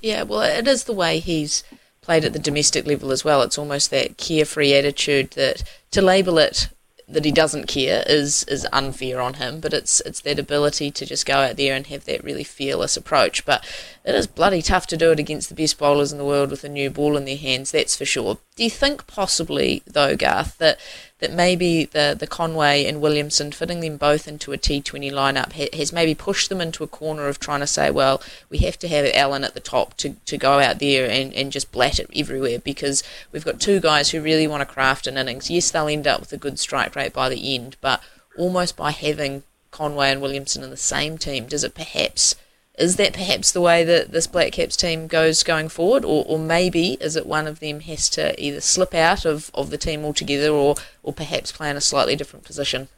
Yeah, 0.00 0.22
well, 0.22 0.40
it 0.40 0.66
is 0.66 0.84
the 0.84 0.94
way 0.94 1.18
he's 1.18 1.62
played 2.00 2.24
at 2.24 2.32
the 2.32 2.38
domestic 2.38 2.86
level 2.86 3.12
as 3.12 3.24
well. 3.24 3.42
It's 3.42 3.58
almost 3.58 3.90
that 3.90 4.16
carefree 4.16 4.72
attitude 4.72 5.32
that 5.32 5.62
to 5.90 6.00
label 6.00 6.38
it 6.38 6.68
that 7.08 7.24
he 7.24 7.32
doesn't 7.32 7.66
care 7.66 8.02
is 8.06 8.44
is 8.44 8.66
unfair 8.72 9.20
on 9.20 9.34
him, 9.34 9.60
but 9.60 9.72
it's 9.72 10.00
it's 10.02 10.20
that 10.20 10.38
ability 10.38 10.90
to 10.90 11.06
just 11.06 11.24
go 11.24 11.38
out 11.38 11.56
there 11.56 11.74
and 11.74 11.86
have 11.86 12.04
that 12.04 12.22
really 12.22 12.44
fearless 12.44 12.96
approach. 12.96 13.44
But 13.44 13.64
it 14.04 14.14
is 14.14 14.26
bloody 14.26 14.62
tough 14.62 14.86
to 14.88 14.96
do 14.96 15.10
it 15.12 15.18
against 15.18 15.48
the 15.48 15.54
best 15.54 15.78
bowlers 15.78 16.12
in 16.12 16.18
the 16.18 16.24
world 16.24 16.50
with 16.50 16.64
a 16.64 16.68
new 16.68 16.90
ball 16.90 17.16
in 17.16 17.24
their 17.24 17.36
hands, 17.36 17.72
that's 17.72 17.96
for 17.96 18.04
sure. 18.04 18.38
Do 18.56 18.64
you 18.64 18.70
think 18.70 19.06
possibly 19.06 19.82
though, 19.86 20.16
Garth, 20.16 20.58
that 20.58 20.78
that 21.20 21.32
maybe 21.32 21.84
the, 21.84 22.16
the 22.18 22.26
Conway 22.26 22.84
and 22.84 23.00
Williamson 23.00 23.50
fitting 23.50 23.80
them 23.80 23.96
both 23.96 24.28
into 24.28 24.52
a 24.52 24.58
T20 24.58 25.10
lineup 25.12 25.52
ha- 25.52 25.76
has 25.76 25.92
maybe 25.92 26.14
pushed 26.14 26.48
them 26.48 26.60
into 26.60 26.84
a 26.84 26.88
corner 26.88 27.26
of 27.26 27.40
trying 27.40 27.60
to 27.60 27.66
say, 27.66 27.90
well, 27.90 28.22
we 28.48 28.58
have 28.58 28.78
to 28.80 28.88
have 28.88 29.10
Allen 29.14 29.44
at 29.44 29.54
the 29.54 29.60
top 29.60 29.96
to, 29.98 30.10
to 30.26 30.38
go 30.38 30.60
out 30.60 30.78
there 30.78 31.10
and, 31.10 31.34
and 31.34 31.50
just 31.50 31.72
blat 31.72 31.98
it 31.98 32.08
everywhere 32.14 32.60
because 32.60 33.02
we've 33.32 33.44
got 33.44 33.60
two 33.60 33.80
guys 33.80 34.10
who 34.10 34.22
really 34.22 34.46
want 34.46 34.60
to 34.60 34.74
craft 34.74 35.06
an 35.06 35.18
innings. 35.18 35.50
Yes, 35.50 35.70
they'll 35.70 35.88
end 35.88 36.06
up 36.06 36.20
with 36.20 36.32
a 36.32 36.38
good 36.38 36.58
strike 36.58 36.94
rate 36.94 37.12
by 37.12 37.28
the 37.28 37.54
end, 37.54 37.76
but 37.80 38.00
almost 38.36 38.76
by 38.76 38.92
having 38.92 39.42
Conway 39.70 40.10
and 40.10 40.22
Williamson 40.22 40.62
in 40.62 40.70
the 40.70 40.76
same 40.76 41.18
team, 41.18 41.46
does 41.46 41.64
it 41.64 41.74
perhaps 41.74 42.36
is 42.78 42.96
that 42.96 43.12
perhaps 43.12 43.52
the 43.52 43.60
way 43.60 43.84
that 43.84 44.12
this 44.12 44.26
Black 44.26 44.52
Caps 44.52 44.76
team 44.76 45.06
goes 45.06 45.42
going 45.42 45.68
forward, 45.68 46.04
or, 46.04 46.24
or 46.26 46.38
maybe 46.38 46.94
is 47.00 47.16
it 47.16 47.26
one 47.26 47.46
of 47.46 47.60
them 47.60 47.80
has 47.80 48.08
to 48.10 48.40
either 48.42 48.60
slip 48.60 48.94
out 48.94 49.24
of, 49.24 49.50
of 49.54 49.70
the 49.70 49.78
team 49.78 50.04
altogether, 50.04 50.50
or 50.50 50.76
or 51.02 51.12
perhaps 51.12 51.52
play 51.52 51.70
in 51.70 51.76
a 51.76 51.80
slightly 51.80 52.16
different 52.16 52.44
position? 52.44 52.88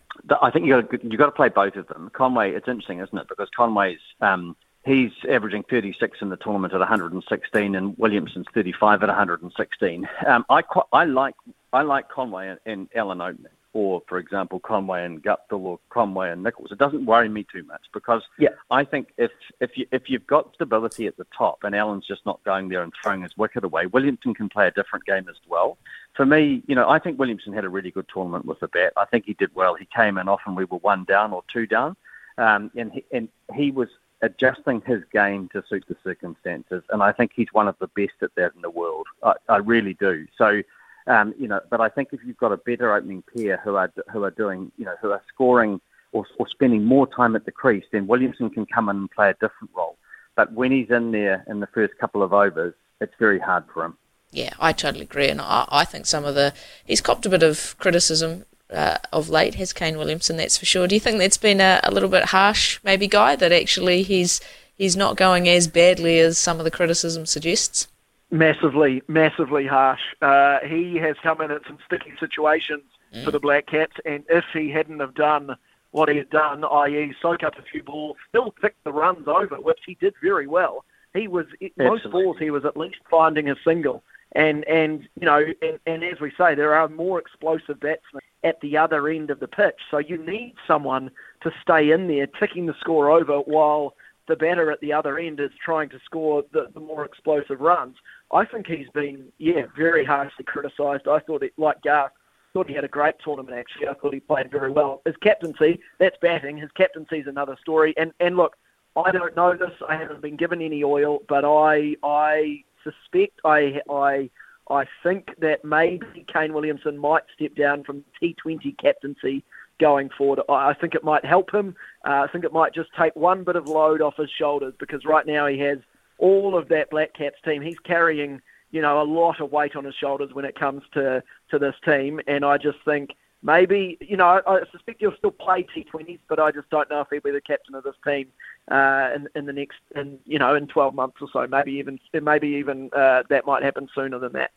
I 0.40 0.50
think 0.50 0.66
you 0.66 0.82
got 0.82 1.04
you 1.04 1.18
got 1.18 1.26
to 1.26 1.32
play 1.32 1.48
both 1.48 1.76
of 1.76 1.86
them. 1.88 2.10
Conway, 2.12 2.52
it's 2.52 2.68
interesting, 2.68 3.00
isn't 3.00 3.16
it? 3.16 3.28
Because 3.28 3.48
Conway's 3.56 3.98
um, 4.20 4.56
he's 4.84 5.12
averaging 5.28 5.64
36 5.64 6.18
in 6.20 6.28
the 6.28 6.36
tournament 6.36 6.72
at 6.72 6.80
116, 6.80 7.74
and 7.74 7.98
Williamson's 7.98 8.46
35 8.54 9.02
at 9.02 9.08
116. 9.08 10.08
Um, 10.26 10.44
I 10.50 10.62
I 10.92 11.04
like 11.04 11.34
I 11.72 11.82
like 11.82 12.08
Conway 12.08 12.48
and, 12.48 12.58
and 12.66 12.88
Allen 12.94 13.20
opening, 13.20 13.52
or 13.72 14.02
for 14.08 14.18
example 14.18 14.58
Conway 14.60 15.04
and 15.04 15.22
Guptill 15.22 15.60
or 15.60 15.78
Conway 15.90 16.30
and 16.30 16.42
Nicholls. 16.42 16.72
It 16.72 16.78
doesn't 16.78 17.06
worry 17.06 17.28
me 17.28 17.46
too 17.50 17.62
much 17.64 17.82
because 17.92 18.22
yeah. 18.38 18.50
I 18.70 18.84
think 18.84 19.08
if 19.16 19.30
if 19.60 19.76
you 19.76 19.86
if 19.92 20.10
you've 20.10 20.26
got 20.26 20.54
stability 20.54 21.06
at 21.06 21.16
the 21.16 21.26
top 21.36 21.62
and 21.62 21.74
Allen's 21.74 22.06
just 22.06 22.26
not 22.26 22.42
going 22.44 22.68
there 22.68 22.82
and 22.82 22.92
throwing 23.00 23.22
his 23.22 23.36
wicket 23.36 23.64
away, 23.64 23.86
Williamson 23.86 24.34
can 24.34 24.48
play 24.48 24.66
a 24.66 24.72
different 24.72 25.04
game 25.04 25.28
as 25.28 25.36
well. 25.48 25.78
For 26.14 26.26
me, 26.26 26.62
you 26.66 26.74
know, 26.74 26.88
I 26.88 26.98
think 26.98 27.18
Williamson 27.18 27.52
had 27.52 27.64
a 27.64 27.68
really 27.68 27.90
good 27.90 28.06
tournament 28.12 28.44
with 28.44 28.60
the 28.60 28.68
bat. 28.68 28.92
I 28.96 29.04
think 29.04 29.24
he 29.26 29.34
did 29.34 29.54
well. 29.54 29.74
He 29.74 29.86
came 29.94 30.18
in 30.18 30.28
often 30.28 30.54
we 30.54 30.64
were 30.64 30.78
one 30.78 31.04
down 31.04 31.32
or 31.32 31.44
two 31.52 31.66
down, 31.66 31.96
um, 32.38 32.70
and 32.76 32.92
he, 32.92 33.04
and 33.12 33.28
he 33.54 33.70
was 33.70 33.88
adjusting 34.22 34.82
his 34.82 35.02
game 35.12 35.48
to 35.52 35.62
suit 35.68 35.84
the 35.88 35.96
circumstances. 36.04 36.82
And 36.90 37.02
I 37.02 37.12
think 37.12 37.32
he's 37.34 37.52
one 37.52 37.68
of 37.68 37.76
the 37.78 37.88
best 37.88 38.14
at 38.22 38.34
that 38.34 38.54
in 38.54 38.62
the 38.62 38.70
world. 38.70 39.06
I, 39.22 39.34
I 39.48 39.56
really 39.58 39.94
do. 39.94 40.26
So, 40.36 40.62
um, 41.10 41.34
you 41.38 41.48
know, 41.48 41.60
but 41.68 41.80
I 41.80 41.88
think 41.88 42.10
if 42.12 42.20
you've 42.24 42.36
got 42.36 42.52
a 42.52 42.56
better 42.56 42.94
opening 42.94 43.24
pair 43.36 43.60
who 43.64 43.74
are 43.74 43.92
who 44.12 44.22
are 44.22 44.30
doing, 44.30 44.70
you 44.78 44.84
know, 44.84 44.94
who 45.02 45.10
are 45.10 45.22
scoring 45.32 45.80
or, 46.12 46.24
or 46.38 46.46
spending 46.48 46.84
more 46.84 47.06
time 47.06 47.34
at 47.34 47.44
the 47.44 47.52
crease, 47.52 47.84
then 47.92 48.06
Williamson 48.06 48.48
can 48.48 48.64
come 48.64 48.88
in 48.88 48.96
and 48.96 49.10
play 49.10 49.30
a 49.30 49.34
different 49.34 49.70
role. 49.76 49.96
But 50.36 50.52
when 50.52 50.70
he's 50.70 50.90
in 50.90 51.10
there 51.10 51.44
in 51.48 51.60
the 51.60 51.66
first 51.66 51.94
couple 51.98 52.22
of 52.22 52.32
overs, 52.32 52.74
it's 53.00 53.12
very 53.18 53.40
hard 53.40 53.64
for 53.74 53.84
him. 53.84 53.96
Yeah, 54.30 54.50
I 54.60 54.72
totally 54.72 55.04
agree, 55.04 55.28
and 55.28 55.40
I, 55.40 55.66
I 55.68 55.84
think 55.84 56.06
some 56.06 56.24
of 56.24 56.36
the 56.36 56.54
he's 56.84 57.00
copped 57.00 57.26
a 57.26 57.30
bit 57.30 57.42
of 57.42 57.74
criticism 57.78 58.44
uh, 58.72 58.98
of 59.12 59.28
late 59.28 59.56
has 59.56 59.72
Kane 59.72 59.98
Williamson, 59.98 60.36
that's 60.36 60.58
for 60.58 60.66
sure. 60.66 60.86
Do 60.86 60.94
you 60.94 61.00
think 61.00 61.18
that's 61.18 61.36
been 61.36 61.60
a, 61.60 61.80
a, 61.82 61.90
little 61.90 62.08
bit 62.08 62.26
harsh, 62.26 62.78
maybe, 62.84 63.08
Guy, 63.08 63.34
that 63.34 63.50
actually 63.50 64.04
he's 64.04 64.40
he's 64.76 64.96
not 64.96 65.16
going 65.16 65.48
as 65.48 65.66
badly 65.66 66.20
as 66.20 66.38
some 66.38 66.58
of 66.58 66.64
the 66.64 66.70
criticism 66.70 67.26
suggests? 67.26 67.88
Massively, 68.30 69.02
massively 69.08 69.66
harsh. 69.66 70.00
Uh, 70.22 70.58
he 70.60 70.96
has 70.96 71.16
come 71.22 71.40
in 71.40 71.50
at 71.50 71.62
some 71.66 71.78
sticky 71.84 72.12
situations 72.20 72.84
mm. 73.12 73.24
for 73.24 73.30
the 73.30 73.40
Black 73.40 73.66
Caps, 73.66 73.96
and 74.04 74.24
if 74.28 74.44
he 74.52 74.70
hadn't 74.70 75.00
have 75.00 75.14
done 75.14 75.56
what 75.90 76.08
he 76.08 76.16
had 76.16 76.30
done, 76.30 76.64
i.e., 76.64 77.14
soak 77.20 77.42
up 77.42 77.58
a 77.58 77.62
few 77.62 77.82
balls, 77.82 78.16
still 78.28 78.52
pick 78.52 78.76
the 78.84 78.92
runs 78.92 79.26
over, 79.26 79.56
which 79.56 79.80
he 79.86 79.94
did 79.94 80.14
very 80.22 80.46
well. 80.46 80.84
He 81.12 81.26
was 81.26 81.46
Absolutely. 81.54 81.84
most 81.84 82.10
balls 82.10 82.36
he 82.38 82.50
was 82.50 82.64
at 82.64 82.76
least 82.76 82.98
finding 83.10 83.50
a 83.50 83.56
single. 83.64 84.04
And 84.32 84.64
and 84.68 85.08
you 85.20 85.26
know, 85.26 85.44
and, 85.60 85.80
and 85.86 86.04
as 86.04 86.20
we 86.20 86.30
say, 86.38 86.54
there 86.54 86.74
are 86.74 86.88
more 86.88 87.18
explosive 87.18 87.80
batsmen 87.80 88.22
at 88.44 88.60
the 88.60 88.76
other 88.76 89.08
end 89.08 89.30
of 89.30 89.40
the 89.40 89.48
pitch. 89.48 89.80
So 89.90 89.98
you 89.98 90.18
need 90.24 90.54
someone 90.68 91.10
to 91.42 91.52
stay 91.60 91.90
in 91.90 92.06
there, 92.06 92.28
ticking 92.28 92.66
the 92.66 92.76
score 92.78 93.10
over 93.10 93.38
while 93.40 93.96
the 94.30 94.36
batter 94.36 94.70
at 94.70 94.80
the 94.80 94.92
other 94.92 95.18
end 95.18 95.40
is 95.40 95.50
trying 95.62 95.88
to 95.90 95.98
score 96.04 96.44
the, 96.52 96.68
the 96.72 96.80
more 96.80 97.04
explosive 97.04 97.60
runs. 97.60 97.96
I 98.32 98.44
think 98.44 98.66
he's 98.66 98.88
been, 98.94 99.26
yeah, 99.38 99.62
very 99.76 100.04
harshly 100.04 100.44
criticised. 100.44 101.08
I 101.08 101.18
thought, 101.18 101.42
it, 101.42 101.52
like 101.58 101.82
Garth, 101.82 102.12
thought 102.52 102.68
he 102.68 102.74
had 102.74 102.84
a 102.84 102.88
great 102.88 103.16
tournament. 103.22 103.56
Actually, 103.56 103.88
I 103.88 103.94
thought 103.94 104.14
he 104.14 104.20
played 104.20 104.50
very 104.50 104.70
well. 104.70 105.02
His 105.04 105.16
captaincy, 105.22 105.80
that's 105.98 106.16
batting. 106.22 106.56
His 106.56 106.70
captaincy 106.72 107.18
is 107.18 107.26
another 107.26 107.56
story. 107.60 107.94
And 107.96 108.12
and 108.20 108.36
look, 108.36 108.56
I 108.96 109.10
don't 109.10 109.36
know 109.36 109.54
this. 109.54 109.72
I 109.88 109.96
haven't 109.96 110.20
been 110.20 110.36
given 110.36 110.60
any 110.62 110.82
oil, 110.82 111.20
but 111.28 111.44
I 111.44 111.96
I 112.02 112.64
suspect 112.82 113.40
I 113.44 113.80
I 113.90 114.30
I 114.68 114.84
think 115.02 115.30
that 115.40 115.64
maybe 115.64 116.24
Kane 116.32 116.52
Williamson 116.52 116.98
might 116.98 117.22
step 117.34 117.54
down 117.54 117.84
from 117.84 118.04
T20 118.22 118.76
captaincy 118.78 119.44
going 119.78 120.10
forward. 120.10 120.40
I 120.48 120.74
think 120.74 120.94
it 120.94 121.02
might 121.02 121.24
help 121.24 121.52
him. 121.52 121.74
Uh, 122.06 122.22
I 122.22 122.28
think 122.28 122.44
it 122.44 122.52
might 122.52 122.74
just 122.74 122.90
take 122.98 123.14
one 123.14 123.44
bit 123.44 123.56
of 123.56 123.68
load 123.68 124.00
off 124.00 124.16
his 124.16 124.30
shoulders 124.30 124.74
because 124.78 125.04
right 125.04 125.26
now 125.26 125.46
he 125.46 125.58
has 125.60 125.78
all 126.18 126.56
of 126.56 126.68
that 126.68 126.90
Black 126.90 127.14
Caps 127.14 127.38
team. 127.44 127.62
He's 127.62 127.78
carrying, 127.80 128.40
you 128.70 128.80
know, 128.80 129.02
a 129.02 129.04
lot 129.04 129.40
of 129.40 129.52
weight 129.52 129.76
on 129.76 129.84
his 129.84 129.94
shoulders 129.94 130.32
when 130.32 130.44
it 130.44 130.58
comes 130.58 130.82
to, 130.94 131.22
to 131.50 131.58
this 131.58 131.74
team. 131.84 132.20
And 132.26 132.44
I 132.44 132.56
just 132.56 132.78
think 132.84 133.10
maybe, 133.42 133.98
you 134.00 134.16
know, 134.16 134.40
I, 134.46 134.60
suspect 134.72 135.00
he'll 135.00 135.16
still 135.16 135.30
play 135.30 135.66
T20s, 135.76 136.20
but 136.28 136.38
I 136.38 136.50
just 136.52 136.70
don't 136.70 136.88
know 136.88 137.00
if 137.00 137.08
he'll 137.10 137.20
be 137.20 137.32
the 137.32 137.40
captain 137.40 137.74
of 137.74 137.84
this 137.84 137.96
team 138.06 138.28
uh, 138.70 139.10
in, 139.14 139.28
in 139.34 139.46
the 139.46 139.52
next, 139.52 139.78
in, 139.94 140.18
you 140.24 140.38
know, 140.38 140.54
in 140.54 140.66
12 140.68 140.94
months 140.94 141.18
or 141.20 141.28
so. 141.32 141.46
Maybe 141.46 141.72
even, 141.72 141.98
maybe 142.14 142.48
even 142.48 142.90
uh, 142.94 143.24
that 143.28 143.46
might 143.46 143.62
happen 143.62 143.88
sooner 143.94 144.18
than 144.18 144.32
that. 144.32 144.52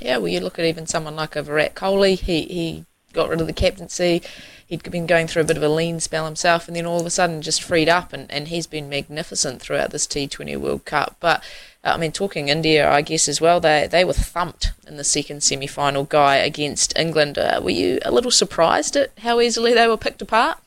Yeah, 0.00 0.18
well, 0.18 0.28
you 0.28 0.40
look 0.40 0.58
at 0.58 0.64
even 0.64 0.86
someone 0.86 1.16
like 1.16 1.36
a 1.36 1.42
Virat 1.42 1.74
Kohli. 1.74 2.18
He 2.20 2.42
he 2.42 2.84
got 3.16 3.28
rid 3.28 3.40
of 3.40 3.48
the 3.48 3.52
captaincy. 3.52 4.22
He'd 4.66 4.82
been 4.90 5.06
going 5.06 5.26
through 5.26 5.42
a 5.42 5.46
bit 5.46 5.56
of 5.56 5.62
a 5.62 5.68
lean 5.68 6.00
spell 6.00 6.24
himself, 6.24 6.66
and 6.66 6.76
then 6.76 6.86
all 6.86 7.00
of 7.00 7.06
a 7.06 7.10
sudden 7.10 7.42
just 7.42 7.62
freed 7.62 7.88
up, 7.88 8.12
and, 8.12 8.30
and 8.30 8.48
he's 8.48 8.66
been 8.66 8.88
magnificent 8.88 9.60
throughout 9.60 9.90
this 9.90 10.06
T20 10.06 10.56
World 10.56 10.84
Cup. 10.84 11.16
But 11.20 11.42
uh, 11.84 11.92
I 11.94 11.96
mean, 11.96 12.12
talking 12.12 12.48
India, 12.48 12.90
I 12.90 13.02
guess 13.02 13.28
as 13.28 13.40
well, 13.40 13.60
they 13.60 13.88
they 13.90 14.04
were 14.04 14.12
thumped 14.12 14.72
in 14.86 14.96
the 14.96 15.04
second 15.04 15.42
semi-final 15.42 16.04
guy 16.04 16.36
against 16.36 16.96
England. 16.98 17.38
Uh, 17.38 17.60
were 17.62 17.70
you 17.70 18.00
a 18.04 18.10
little 18.10 18.30
surprised 18.30 18.96
at 18.96 19.12
how 19.18 19.40
easily 19.40 19.72
they 19.72 19.86
were 19.86 19.96
picked 19.96 20.22
apart? 20.22 20.58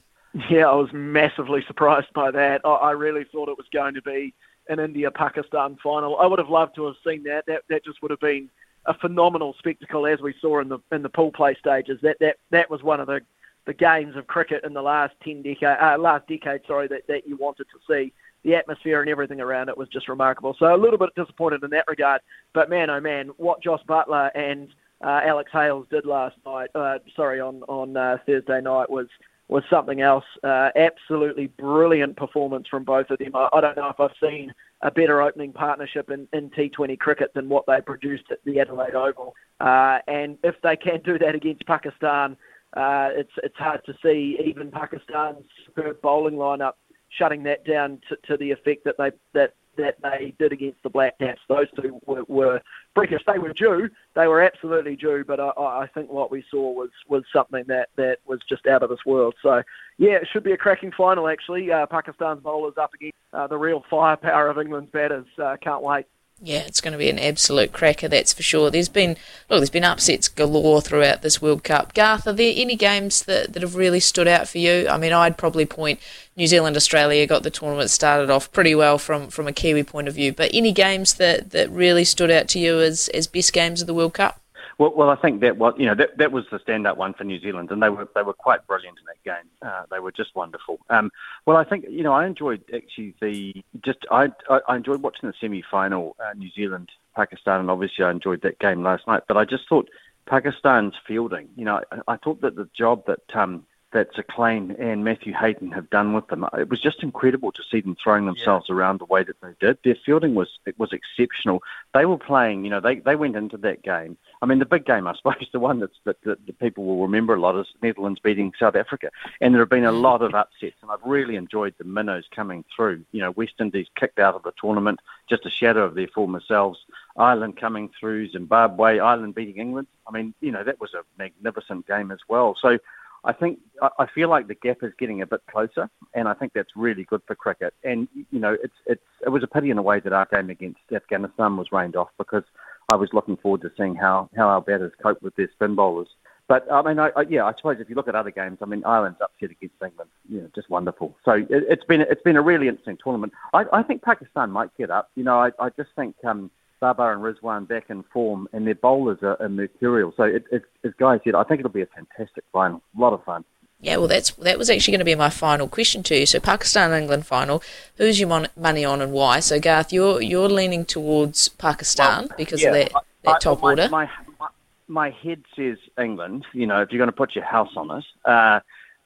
Yeah, 0.50 0.68
I 0.70 0.76
was 0.76 0.94
massively 0.94 1.64
surprised 1.68 2.14
by 2.14 2.32
that. 2.32 2.62
I, 2.64 2.70
I 2.70 2.92
really 2.92 3.26
thought 3.26 3.50
it 3.50 3.58
was 3.58 3.68
going 3.74 3.96
to 3.96 4.02
be 4.02 4.34
an 4.70 4.80
India-Pakistan 4.80 5.78
final. 5.84 6.16
I 6.18 6.28
would 6.28 6.38
have 6.38 6.50
loved 6.50 6.76
to 6.76 6.86
have 6.86 6.96
seen 7.06 7.24
that. 7.24 7.46
That 7.48 7.64
that 7.70 7.84
just 7.84 8.02
would 8.02 8.12
have 8.12 8.20
been 8.22 8.50
a 8.90 8.94
phenomenal 8.96 9.56
spectacle 9.60 10.06
as 10.08 10.20
we 10.20 10.34
saw 10.42 10.60
in 10.60 10.68
the 10.68 10.80
in 10.92 11.04
the 11.04 11.10
pool 11.10 11.32
play 11.32 11.56
stages. 11.56 12.00
That 12.02 12.18
that 12.20 12.38
that 12.52 12.70
was 12.70 12.84
one 12.84 13.00
of 13.00 13.08
the 13.08 13.22
the 13.66 13.74
games 13.74 14.16
of 14.16 14.28
cricket 14.28 14.64
in 14.66 14.74
the 14.74 14.82
last 14.82 15.14
ten 15.24 15.44
decade, 15.44 15.78
uh, 15.80 15.96
last 15.98 16.28
decade, 16.28 16.62
sorry, 16.68 16.88
that, 16.88 17.06
that 17.08 17.28
you 17.28 17.38
wanted 17.38 17.68
to 17.70 17.80
see. 17.88 18.12
The 18.44 18.56
atmosphere 18.56 19.02
and 19.02 19.10
everything 19.10 19.42
around 19.42 19.68
it 19.68 19.78
was 19.78 19.90
just 19.90 20.08
remarkable. 20.08 20.56
So 20.58 20.74
a 20.74 20.78
little 20.78 20.98
bit 20.98 21.14
disappointed 21.16 21.62
in 21.64 21.70
that 21.72 21.86
regard. 21.90 22.22
But 22.54 22.70
man, 22.70 22.90
oh 22.90 23.02
man, 23.02 23.28
what 23.38 23.62
Jos 23.62 23.82
Buttler 23.88 24.32
and 24.34 24.70
uh, 25.04 25.22
Alex 25.26 25.52
Hales 25.52 25.88
did 25.92 26.06
last 26.06 26.38
night, 26.46 26.70
uh, 26.74 27.00
sorry, 27.16 27.40
on 27.42 27.62
on 27.64 27.96
uh, 27.96 28.18
Thursday 28.26 28.62
night 28.62 28.90
was 28.90 29.08
was 29.50 29.64
something 29.70 30.02
else. 30.02 30.26
Uh, 30.44 30.70
absolutely 30.76 31.48
brilliant 31.48 32.16
performance 32.16 32.68
from 32.68 32.86
both 32.86 33.10
of 33.10 33.20
them. 33.20 33.36
I, 33.36 33.50
I 33.54 33.62
don't 33.62 33.78
know 33.78 33.90
if 33.90 34.00
I've 34.00 34.12
seen 34.22 34.54
a 34.82 34.92
better 34.92 35.22
opening 35.22 35.52
partnership 35.52 36.10
in, 36.10 36.28
in 36.32 36.50
T20 36.52 36.98
cricket 37.00 37.34
than 37.34 37.50
what 37.50 37.66
they 37.68 37.82
produced 37.82 38.26
at 38.32 38.40
the 38.46 38.60
Adelaide 38.60 38.96
Oval. 38.96 39.36
Uh, 39.60 40.00
and 40.08 40.38
if 40.44 40.56
they 40.64 40.76
can 40.76 41.02
do 41.02 41.20
that 41.20 41.36
against 41.36 41.66
Pakistan, 41.66 42.38
uh, 42.78 43.10
it's 43.12 43.32
it's 43.44 43.58
hard 43.58 43.82
to 43.86 43.94
see 44.04 44.40
even 44.46 44.70
Pakistan's 44.70 45.44
superb 45.66 46.00
bowling 46.02 46.36
lineup 46.36 46.74
shutting 47.18 47.44
that 47.44 47.66
down 47.66 48.00
to, 48.08 48.16
to 48.28 48.38
the 48.38 48.52
effect 48.52 48.84
that 48.86 48.96
they 48.98 49.12
that 49.34 49.54
that 49.78 49.96
they 50.04 50.34
did 50.38 50.54
against 50.54 50.82
the 50.84 50.90
Black 50.90 51.18
Caps. 51.20 51.42
Those 51.48 51.68
two 51.82 52.00
were, 52.06 52.24
were 52.28 52.62
They 53.08 53.40
were 53.40 53.54
due. 53.54 53.90
They 54.16 54.28
were 54.28 54.42
absolutely 54.42 54.96
due. 54.96 55.24
But 55.26 55.40
I, 55.40 55.52
I 55.58 55.90
think 55.94 56.10
what 56.10 56.32
we 56.32 56.44
saw 56.50 56.72
was 56.72 56.90
was 57.08 57.24
something 57.32 57.64
that 57.68 57.90
that 57.96 58.20
was 58.26 58.40
just 58.48 58.68
out 58.68 58.84
of 58.84 58.90
this 58.90 59.06
world. 59.06 59.36
So 59.42 59.62
yeah, 59.98 60.14
it 60.14 60.28
should 60.32 60.44
be 60.44 60.52
a 60.52 60.58
cracking 60.58 60.92
final. 60.92 61.28
Actually, 61.28 61.72
uh, 61.72 61.86
Pakistan's 61.86 62.42
bowlers 62.42 62.78
up 62.78 62.94
against 62.94 63.18
uh, 63.34 63.48
the 63.48 63.58
real 63.58 63.84
firepower 63.90 64.50
of 64.50 64.58
England's 64.58 64.92
batters. 64.92 65.28
Uh, 65.38 65.58
can't 65.62 65.84
wait. 65.84 66.06
Yeah, 66.42 66.60
it's 66.60 66.80
going 66.80 66.94
to 66.94 66.98
be 66.98 67.10
an 67.10 67.20
absolute 67.20 67.74
cracker, 67.74 68.08
that's 68.08 68.32
for 68.32 68.44
sure. 68.44 68.72
There's 68.72 68.88
been 68.88 69.18
look, 69.50 69.60
there's 69.60 69.70
been 69.70 69.84
upsets 69.84 70.30
galore 70.30 70.80
throughout 70.82 71.22
this 71.22 71.42
World 71.42 71.66
Cup. 71.66 71.94
Garth, 71.94 72.26
are 72.28 72.34
there 72.34 72.54
any 72.56 72.78
games 72.78 73.24
that, 73.24 73.52
that 73.52 73.62
have 73.62 73.76
really 73.76 74.00
stood 74.00 74.28
out 74.28 74.48
for 74.48 74.58
you? 74.58 74.88
I 74.90 74.98
mean, 74.98 75.12
I'd 75.12 75.38
probably 75.38 75.66
point 75.66 76.00
New 76.38 76.48
Zealand 76.48 76.78
Australia 76.78 77.28
got 77.28 77.44
the 77.44 77.50
tournament 77.50 77.90
started 77.90 78.30
off 78.30 78.52
pretty 78.54 78.74
well 78.74 78.98
from, 78.98 79.28
from 79.28 79.48
a 79.48 79.54
Kiwi 79.54 79.84
point 79.84 80.08
of 80.08 80.16
view. 80.16 80.32
But 80.32 80.52
any 80.54 80.72
games 80.72 81.16
that, 81.16 81.52
that 81.52 81.70
really 81.70 82.06
stood 82.06 82.32
out 82.32 82.48
to 82.50 82.60
you 82.60 82.80
as, 82.80 83.10
as 83.10 83.28
best 83.28 83.52
games 83.52 83.82
of 83.82 83.88
the 83.88 83.94
World 83.94 84.14
Cup? 84.14 84.39
Well, 84.80 84.94
well, 84.96 85.10
I 85.10 85.18
think 85.18 85.42
that 85.42 85.58
was 85.58 85.74
you 85.78 85.86
know 85.86 85.96
that 85.96 86.18
that 86.18 86.32
was 86.32 86.46
the 86.50 86.58
stand-up 86.58 86.96
one 86.96 87.14
for 87.14 87.26
New 87.26 87.40
Zealand, 87.42 87.70
and 87.70 87.84
they 87.84 87.90
were 87.90 88.08
they 88.16 88.22
were 88.22 88.34
quite 88.34 88.66
brilliant 88.66 88.98
in 88.98 89.06
that 89.08 89.24
game. 89.26 89.50
Uh, 89.62 89.84
they 89.92 90.00
were 90.00 90.14
just 90.14 90.34
wonderful. 90.36 90.80
Um, 90.90 91.12
well, 91.46 91.58
I 91.58 91.66
think 91.66 91.86
you 91.90 92.02
know 92.02 92.14
I 92.14 92.26
enjoyed 92.26 92.64
actually 92.74 93.14
the 93.22 93.54
just 93.84 94.06
I 94.10 94.30
I, 94.50 94.78
enjoyed 94.78 95.02
watching 95.02 95.28
the 95.28 95.36
semi-final 95.40 96.16
uh, 96.22 96.34
New 96.34 96.50
Zealand 96.52 96.90
Pakistan, 97.14 97.60
and 97.60 97.70
obviously 97.70 98.06
I 98.06 98.12
enjoyed 98.12 98.42
that 98.44 98.58
game 98.60 98.82
last 98.82 99.06
night. 99.06 99.24
But 99.28 99.36
I 99.36 99.44
just 99.44 99.68
thought 99.68 99.90
Pakistan's 100.28 100.94
fielding. 101.06 101.50
You 101.58 101.66
know, 101.66 101.82
I, 101.92 102.14
I 102.14 102.16
thought 102.16 102.40
that 102.40 102.56
the 102.56 102.70
job 102.74 103.06
that 103.08 103.36
um, 103.36 103.66
that 103.92 104.14
Saqlain 104.14 104.80
and 104.80 105.04
Matthew 105.04 105.34
Hayden 105.34 105.72
have 105.72 105.90
done 105.90 106.14
with 106.14 106.28
them. 106.28 106.46
It 106.58 106.70
was 106.70 106.80
just 106.80 107.02
incredible 107.02 107.52
to 107.52 107.64
see 107.72 107.82
them 107.82 107.98
throwing 108.02 108.26
themselves 108.26 108.68
yeah. 108.70 108.76
around 108.76 109.00
the 109.00 109.06
way 109.06 109.24
that 109.24 109.42
they 109.42 109.54
did. 109.60 109.80
Their 109.84 109.96
fielding 110.06 110.36
was 110.36 110.60
it 110.66 110.78
was 110.78 110.94
exceptional. 110.94 111.64
They 111.94 112.06
were 112.06 112.18
playing, 112.18 112.64
you 112.64 112.70
know, 112.70 112.80
they, 112.80 113.00
they 113.00 113.16
went 113.16 113.36
into 113.36 113.58
that 113.58 113.82
game. 113.82 114.18
I 114.42 114.46
mean, 114.46 114.60
the 114.60 114.66
big 114.66 114.86
game, 114.86 115.08
I 115.08 115.16
suppose, 115.18 115.48
the 115.52 115.60
one 115.60 115.80
that's, 115.80 115.98
that, 116.06 116.22
that 116.24 116.46
the 116.46 116.54
people 116.54 116.86
will 116.86 117.02
remember 117.02 117.34
a 117.34 117.40
lot 117.40 117.60
is 117.60 117.68
Netherlands 117.82 118.20
beating 118.20 118.54
South 118.60 118.76
Africa. 118.76 119.10
And 119.42 119.54
there 119.54 119.62
have 119.62 119.70
been 119.70 119.86
a 119.86 119.92
lot 119.92 120.22
of 120.22 120.36
upsets, 120.36 120.78
and 120.82 120.92
I've 120.92 121.04
really 121.04 121.36
enjoyed 121.36 121.74
the 121.78 121.84
minnows 121.84 122.26
coming 122.36 122.64
through. 122.76 123.06
You 123.12 123.22
know, 123.22 123.32
West 123.32 123.56
Indies 123.60 123.88
kicked 123.96 124.20
out 124.20 124.36
of 124.36 124.44
the 124.44 124.54
tournament, 124.62 125.00
just 125.28 125.46
a 125.46 125.50
shadow 125.50 125.84
of 125.84 125.96
their 125.96 126.08
former 126.08 126.42
selves. 126.48 126.80
Ireland 127.18 127.58
coming 127.58 127.90
through, 128.00 128.30
Zimbabwe, 128.30 129.00
Ireland 129.00 129.36
beating 129.36 129.58
England. 129.58 129.88
I 130.08 130.12
mean, 130.12 130.34
you 130.42 130.52
know, 130.52 130.64
that 130.64 130.80
was 130.80 130.94
a 130.94 131.04
magnificent 131.18 131.88
game 131.88 132.12
as 132.12 132.20
well. 132.28 132.56
So 132.60 132.80
I 133.24 133.34
think 133.34 133.60
I 133.82 134.06
feel 134.14 134.30
like 134.30 134.48
the 134.48 134.56
gap 134.56 134.78
is 134.82 134.94
getting 134.98 135.22
a 135.22 135.26
bit 135.26 135.42
closer, 135.52 135.90
and 136.14 136.28
I 136.28 136.34
think 136.34 136.54
that's 136.54 136.70
really 136.76 137.04
good 137.04 137.22
for 137.28 137.36
cricket. 137.36 137.74
And 137.84 138.08
you 138.32 138.40
know, 138.40 138.56
it's 138.64 138.74
it's 138.86 139.04
it 139.26 139.30
was 139.30 139.44
a 139.44 139.48
pity 139.48 139.72
in 139.72 139.78
a 139.78 139.82
way 139.82 140.00
that 140.00 140.14
our 140.14 140.28
game 140.32 140.50
against 140.50 140.80
Afghanistan 140.94 141.58
was 141.58 141.72
rained 141.72 141.96
off 141.96 142.10
because 142.18 142.44
I 142.92 142.96
was 142.96 143.10
looking 143.14 143.38
forward 143.38 143.62
to 143.62 143.72
seeing 143.78 143.96
how 143.96 144.30
how 144.36 144.48
our 144.48 144.62
batters 144.62 144.94
cope 145.02 145.22
with 145.22 145.36
their 145.36 145.50
spin 145.52 145.76
bowlers. 145.76 146.08
But 146.48 146.66
I 146.72 146.82
mean, 146.82 146.98
I, 146.98 147.10
I, 147.16 147.22
yeah, 147.30 147.46
I 147.46 147.54
suppose 147.56 147.78
if 147.80 147.90
you 147.90 147.96
look 147.96 148.08
at 148.08 148.16
other 148.16 148.32
games, 148.32 148.58
I 148.62 148.66
mean, 148.66 148.84
Ireland's 148.84 149.20
upset 149.22 149.52
against 149.52 149.76
England, 149.84 150.10
you 150.28 150.42
know, 150.42 150.50
just 150.56 150.70
wonderful. 150.70 151.16
So 151.24 151.34
it, 151.34 151.70
has 151.70 151.86
been 151.88 152.02
it's 152.02 152.24
been 152.24 152.38
a 152.38 152.42
really 152.42 152.68
interesting 152.68 152.98
tournament. 153.04 153.34
I, 153.54 153.66
I 153.72 153.84
think 153.84 154.02
Pakistan 154.02 154.50
might 154.50 154.76
get 154.76 154.90
up. 154.90 155.12
You 155.16 155.24
know, 155.24 155.40
I, 155.40 155.52
I 155.60 155.70
just 155.78 155.90
think 155.96 156.16
um, 156.26 156.50
Babar 156.80 157.14
and 157.14 157.22
Rizwan 157.22 157.68
back 157.68 157.90
in 157.90 158.04
form, 158.04 158.48
and 158.54 158.66
their 158.66 158.76
bowlers 158.76 159.20
are, 159.22 159.42
are 159.42 159.50
mercurial. 159.50 160.14
So 160.16 160.24
it, 160.24 160.46
it, 160.52 160.64
as 160.84 160.92
Guy 161.00 161.20
said, 161.24 161.36
I 161.36 161.44
think 161.44 161.60
it'll 161.60 161.72
be 161.72 161.82
a 161.82 161.88
fantastic 161.88 162.44
final, 162.52 162.82
a 162.98 163.02
lot 163.02 163.14
of 163.14 163.24
fun. 163.24 163.44
Yeah, 163.82 163.96
well, 163.96 164.08
that's 164.08 164.32
that 164.32 164.58
was 164.58 164.70
actually 164.70 164.92
going 164.92 165.00
to 165.00 165.06
be 165.06 165.16
my 165.16 165.30
final 165.30 165.68
question 165.70 166.04
to 166.04 166.18
you. 166.18 166.26
So 166.26 166.40
Pakistan 166.42 166.92
England 166.92 167.26
final, 167.26 167.64
who's 167.96 168.20
your 168.20 168.28
mon- 168.28 168.50
money 168.58 168.84
on 168.84 169.02
and 169.02 169.14
why? 169.14 169.40
So 169.40 169.58
Garth, 169.58 169.94
you're 169.94 170.22
you're 170.22 170.50
leaning 170.50 170.84
towards 170.84 171.48
Pakistan 171.48 172.28
well, 172.28 172.38
because 172.38 172.62
yeah, 172.62 172.70
of 172.70 172.74
that, 172.74 172.92
that 173.24 173.36
I, 173.36 173.40
top 173.40 173.62
my, 173.62 173.70
order. 173.70 173.88
My, 173.90 174.10
my, 174.38 174.48
my 174.90 175.10
head 175.12 175.44
says 175.56 175.78
England. 175.98 176.46
You 176.52 176.68
know, 176.68 176.82
if 176.82 176.92
you're 176.92 177.00
going 177.00 177.08
to 177.08 177.16
put 177.16 177.36
your 177.36 177.46
house 177.46 177.72
on 177.78 177.90
it. 178.00 178.06
Uh, 178.26 178.60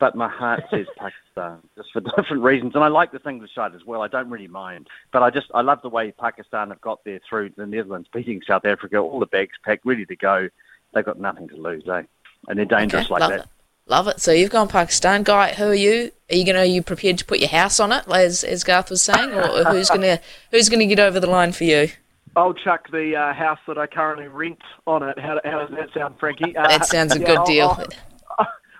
but 0.04 0.16
my 0.16 0.28
heart 0.28 0.66
says 0.70 0.86
Pakistan, 0.98 1.60
just 1.78 1.94
for 1.94 2.02
different 2.18 2.44
reasons. 2.44 2.76
And 2.76 2.84
I 2.84 2.90
like 2.90 3.14
the 3.14 3.22
English 3.26 3.56
side 3.56 3.74
as 3.74 3.86
well. 3.86 4.02
I 4.02 4.10
don't 4.10 4.30
really 4.30 4.50
mind, 4.50 4.90
but 5.14 5.24
I 5.24 5.30
just 5.30 5.48
I 5.54 5.62
love 5.62 5.82
the 5.82 5.88
way 5.88 6.12
Pakistan 6.12 6.72
have 6.72 6.82
got 6.82 7.06
there 7.06 7.22
through 7.30 7.52
the 7.56 7.66
Netherlands, 7.66 8.10
beating 8.14 8.42
South 8.46 8.66
Africa, 8.66 8.98
all 8.98 9.22
the 9.22 9.28
bags 9.28 9.54
packed, 9.64 9.86
ready 9.86 10.06
to 10.06 10.16
go. 10.18 10.50
They've 10.94 11.06
got 11.06 11.22
nothing 11.22 11.48
to 11.48 11.56
lose, 11.56 11.88
eh? 11.88 12.04
And 12.50 12.60
they're 12.60 12.66
dangerous 12.66 13.06
okay, 13.06 13.14
like 13.14 13.30
that. 13.30 13.40
It. 13.40 13.48
Love 13.88 14.10
it. 14.10 14.20
So 14.20 14.34
you've 14.34 14.52
gone 14.52 14.68
Pakistan, 14.68 15.24
guy. 15.24 15.54
Who 15.54 15.68
are 15.68 15.74
you? 15.74 16.12
Are 16.30 16.36
you 16.36 16.44
going? 16.44 16.58
Are 16.58 16.66
you 16.66 16.84
prepared 16.84 17.18
to 17.20 17.26
put 17.26 17.40
your 17.40 17.48
house 17.48 17.80
on 17.80 17.94
it, 17.94 18.06
as 18.10 18.44
as 18.44 18.66
Garth 18.66 18.90
was 18.90 19.02
saying, 19.02 19.32
or 19.32 19.64
who's 19.72 19.88
going 19.88 20.02
to 20.02 20.20
who's 20.52 20.68
going 20.68 20.82
to 20.82 20.86
get 20.86 21.00
over 21.00 21.22
the 21.22 21.28
line 21.28 21.54
for 21.54 21.64
you? 21.64 21.88
I'll 22.36 22.54
chuck 22.54 22.92
the 22.92 23.16
uh, 23.16 23.34
house 23.34 23.60
that 23.68 23.78
I 23.78 23.88
currently 23.88 24.28
rent 24.28 24.60
on 24.86 25.02
it. 25.02 25.18
How, 25.18 25.40
how 25.46 25.66
does 25.66 25.78
that 25.78 25.94
sound, 25.94 26.16
Frankie? 26.20 26.58
Uh, 26.58 26.68
that 26.68 26.86
sounds 26.88 27.16
a 27.16 27.20
yeah, 27.20 27.28
good 27.28 27.38
I'll, 27.38 27.46
deal. 27.46 27.70
I'll, 27.70 27.88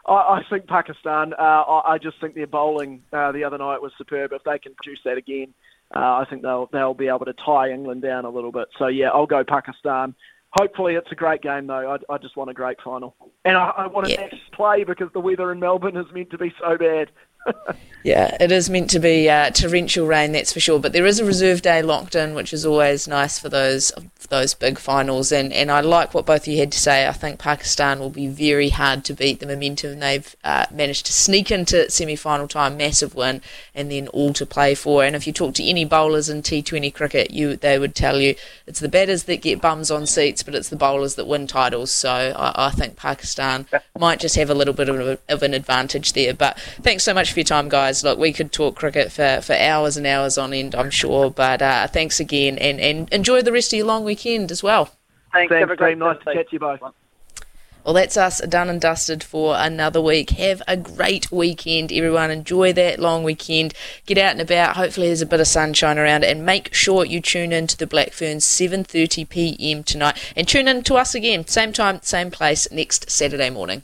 I, 0.06 0.14
I 0.14 0.42
think 0.50 0.68
Pakistan. 0.68 1.34
Uh, 1.34 1.42
I, 1.42 1.94
I, 1.94 1.98
just 1.98 2.20
think 2.20 2.36
their 2.36 2.48
bowling 2.48 3.04
uh, 3.12 3.32
the 3.32 3.44
other 3.44 3.58
night 3.58 3.82
was 3.82 3.92
superb. 3.98 4.32
If 4.34 4.44
they 4.44 4.60
can 4.60 4.76
produce 4.76 5.00
that 5.06 5.18
again, 5.18 5.54
uh, 5.96 6.00
I 6.00 6.26
think 6.30 6.42
they'll 6.42 6.70
they'll 6.72 6.94
be 6.94 7.08
able 7.08 7.26
to 7.26 7.34
tie 7.34 7.72
England 7.72 8.02
down 8.02 8.26
a 8.26 8.30
little 8.30 8.52
bit. 8.52 8.68
So 8.78 8.88
yeah, 8.88 9.10
I'll 9.10 9.26
go 9.26 9.44
Pakistan 9.44 10.16
hopefully 10.54 10.96
it's 10.96 11.12
a 11.12 11.16
great 11.16 11.42
game 11.42 11.68
though. 11.68 11.98
I, 12.10 12.14
I 12.14 12.18
just 12.18 12.38
want 12.38 12.50
a 12.50 12.54
great 12.54 12.78
final, 12.82 13.16
and 13.44 13.58
I, 13.58 13.70
I 13.70 13.88
want 13.88 14.08
a 14.08 14.12
yeah. 14.12 14.22
next 14.22 14.52
play 14.54 14.84
because 14.84 15.10
the 15.14 15.20
weather 15.20 15.52
in 15.52 15.60
Melbourne 15.60 15.98
is 15.98 16.06
meant 16.14 16.30
to 16.32 16.38
be 16.38 16.54
so 16.60 16.78
bad. 16.78 17.12
yeah, 18.04 18.36
it 18.40 18.52
is 18.52 18.70
meant 18.70 18.90
to 18.92 19.00
be 19.00 19.30
uh, 19.30 19.50
torrential 19.52 20.06
rain, 20.06 20.34
that's 20.34 20.52
for 20.52 20.60
sure. 20.60 20.80
But 20.80 20.94
there 20.94 21.06
is 21.06 21.20
a 21.20 21.26
reserve 21.26 21.62
day 21.62 21.82
locked 21.82 22.16
in, 22.16 22.34
which 22.34 22.54
is 22.54 22.66
always 22.66 23.08
nice 23.08 23.40
for 23.40 23.50
those 23.50 23.92
for 24.24 24.28
those 24.28 24.54
big 24.54 24.78
finals. 24.78 25.32
And, 25.32 25.54
and 25.54 25.72
I 25.72 25.82
like 25.82 26.14
what 26.14 26.26
both 26.26 26.42
of 26.44 26.48
you 26.48 26.60
had 26.60 26.72
to 26.72 26.80
say. 26.80 27.08
I 27.08 27.12
think 27.12 27.40
Pakistan 27.40 28.00
will 28.00 28.10
be 28.10 28.28
very 28.28 28.70
hard 28.70 29.06
to 29.06 29.14
beat. 29.14 29.40
The 29.40 29.46
momentum 29.46 30.00
they've 30.00 30.36
uh, 30.44 30.66
managed 30.72 31.06
to 31.08 31.14
sneak 31.14 31.52
into 31.52 31.90
semi 31.90 32.16
final 32.16 32.48
time, 32.48 32.78
massive 32.78 33.16
win, 33.16 33.42
and 33.74 33.92
then 33.92 34.08
all 34.10 34.34
to 34.34 34.46
play 34.46 34.76
for. 34.76 35.04
And 35.04 35.16
if 35.16 35.26
you 35.26 35.34
talk 35.34 35.54
to 35.56 35.64
any 35.64 35.86
bowlers 35.86 36.30
in 36.30 36.42
T20 36.42 36.94
cricket, 36.94 37.32
you 37.32 37.56
they 37.56 37.80
would 37.80 37.96
tell 37.96 38.20
you 38.20 38.36
it's 38.68 38.80
the 38.80 38.90
batters 38.90 39.24
that 39.24 39.42
get 39.42 39.62
bums 39.62 39.92
on 39.92 40.06
seats, 40.06 40.44
but 40.44 40.56
it's 40.56 40.70
the 40.70 40.76
bowlers 40.76 41.16
that 41.16 41.26
win 41.26 41.48
titles. 41.48 41.92
So 41.92 42.10
I, 42.10 42.68
I 42.68 42.72
think 42.72 42.96
Pakistan 42.96 43.66
might 44.00 44.20
just 44.20 44.36
have 44.36 44.50
a 44.50 44.56
little 44.56 44.74
bit 44.74 44.90
of, 44.90 45.00
a, 45.00 45.20
of 45.30 45.44
an 45.44 45.54
advantage 45.54 46.14
there. 46.14 46.34
But 46.34 46.60
thanks 46.82 47.04
so 47.04 47.14
much 47.14 47.33
for 47.34 47.40
your 47.40 47.46
time, 47.46 47.70
guys. 47.70 48.04
Look, 48.04 48.18
we 48.18 48.32
could 48.32 48.52
talk 48.52 48.76
cricket 48.76 49.12
for, 49.12 49.42
for 49.42 49.54
hours 49.54 49.98
and 49.98 50.08
hours 50.08 50.38
on 50.38 50.54
end, 50.54 50.76
I'm 50.76 50.90
sure. 50.90 51.30
But 51.30 51.62
uh, 51.62 51.88
thanks 51.88 52.20
again, 52.20 52.58
and, 52.58 52.80
and 52.80 53.10
enjoy 53.12 53.42
the 53.42 53.52
rest 53.52 53.74
of 53.74 53.78
your 53.78 53.88
long 53.88 54.04
weekend 54.04 54.52
as 54.52 54.64
well. 54.64 54.86
Thanks, 55.34 55.50
Thanks 55.50 55.54
Have 55.54 55.72
a 55.72 55.76
great 55.76 55.98
Nice 55.98 56.18
to 56.26 56.34
chat 56.34 56.54
you 56.54 56.60
both. 56.60 56.80
Well, 57.84 57.96
that's 57.96 58.16
us 58.16 58.40
done 58.48 58.70
and 58.70 58.80
dusted 58.80 59.24
for 59.24 59.56
another 59.58 60.02
week. 60.02 60.30
Have 60.32 60.62
a 60.70 60.78
great 60.78 61.30
weekend, 61.34 61.92
everyone. 61.92 62.32
Enjoy 62.32 62.72
that 62.72 62.98
long 62.98 63.24
weekend. 63.24 63.74
Get 64.06 64.18
out 64.18 64.32
and 64.32 64.42
about. 64.42 64.78
Hopefully, 64.78 65.08
there's 65.08 65.22
a 65.22 65.26
bit 65.26 65.42
of 65.42 65.48
sunshine 65.48 66.00
around, 66.00 66.24
and 66.24 66.46
make 66.46 66.74
sure 66.74 67.04
you 67.04 67.20
tune 67.20 67.52
in 67.52 67.68
to 67.68 67.78
the 67.78 67.88
Black 67.88 68.14
Ferns 68.14 68.46
7:30 68.46 69.28
p.m. 69.28 69.84
tonight, 69.84 70.18
and 70.36 70.48
tune 70.48 70.70
in 70.70 70.84
to 70.84 70.96
us 70.96 71.14
again, 71.14 71.46
same 71.46 71.74
time, 71.74 72.00
same 72.04 72.32
place, 72.32 72.72
next 72.72 73.10
Saturday 73.10 73.50
morning. 73.50 73.84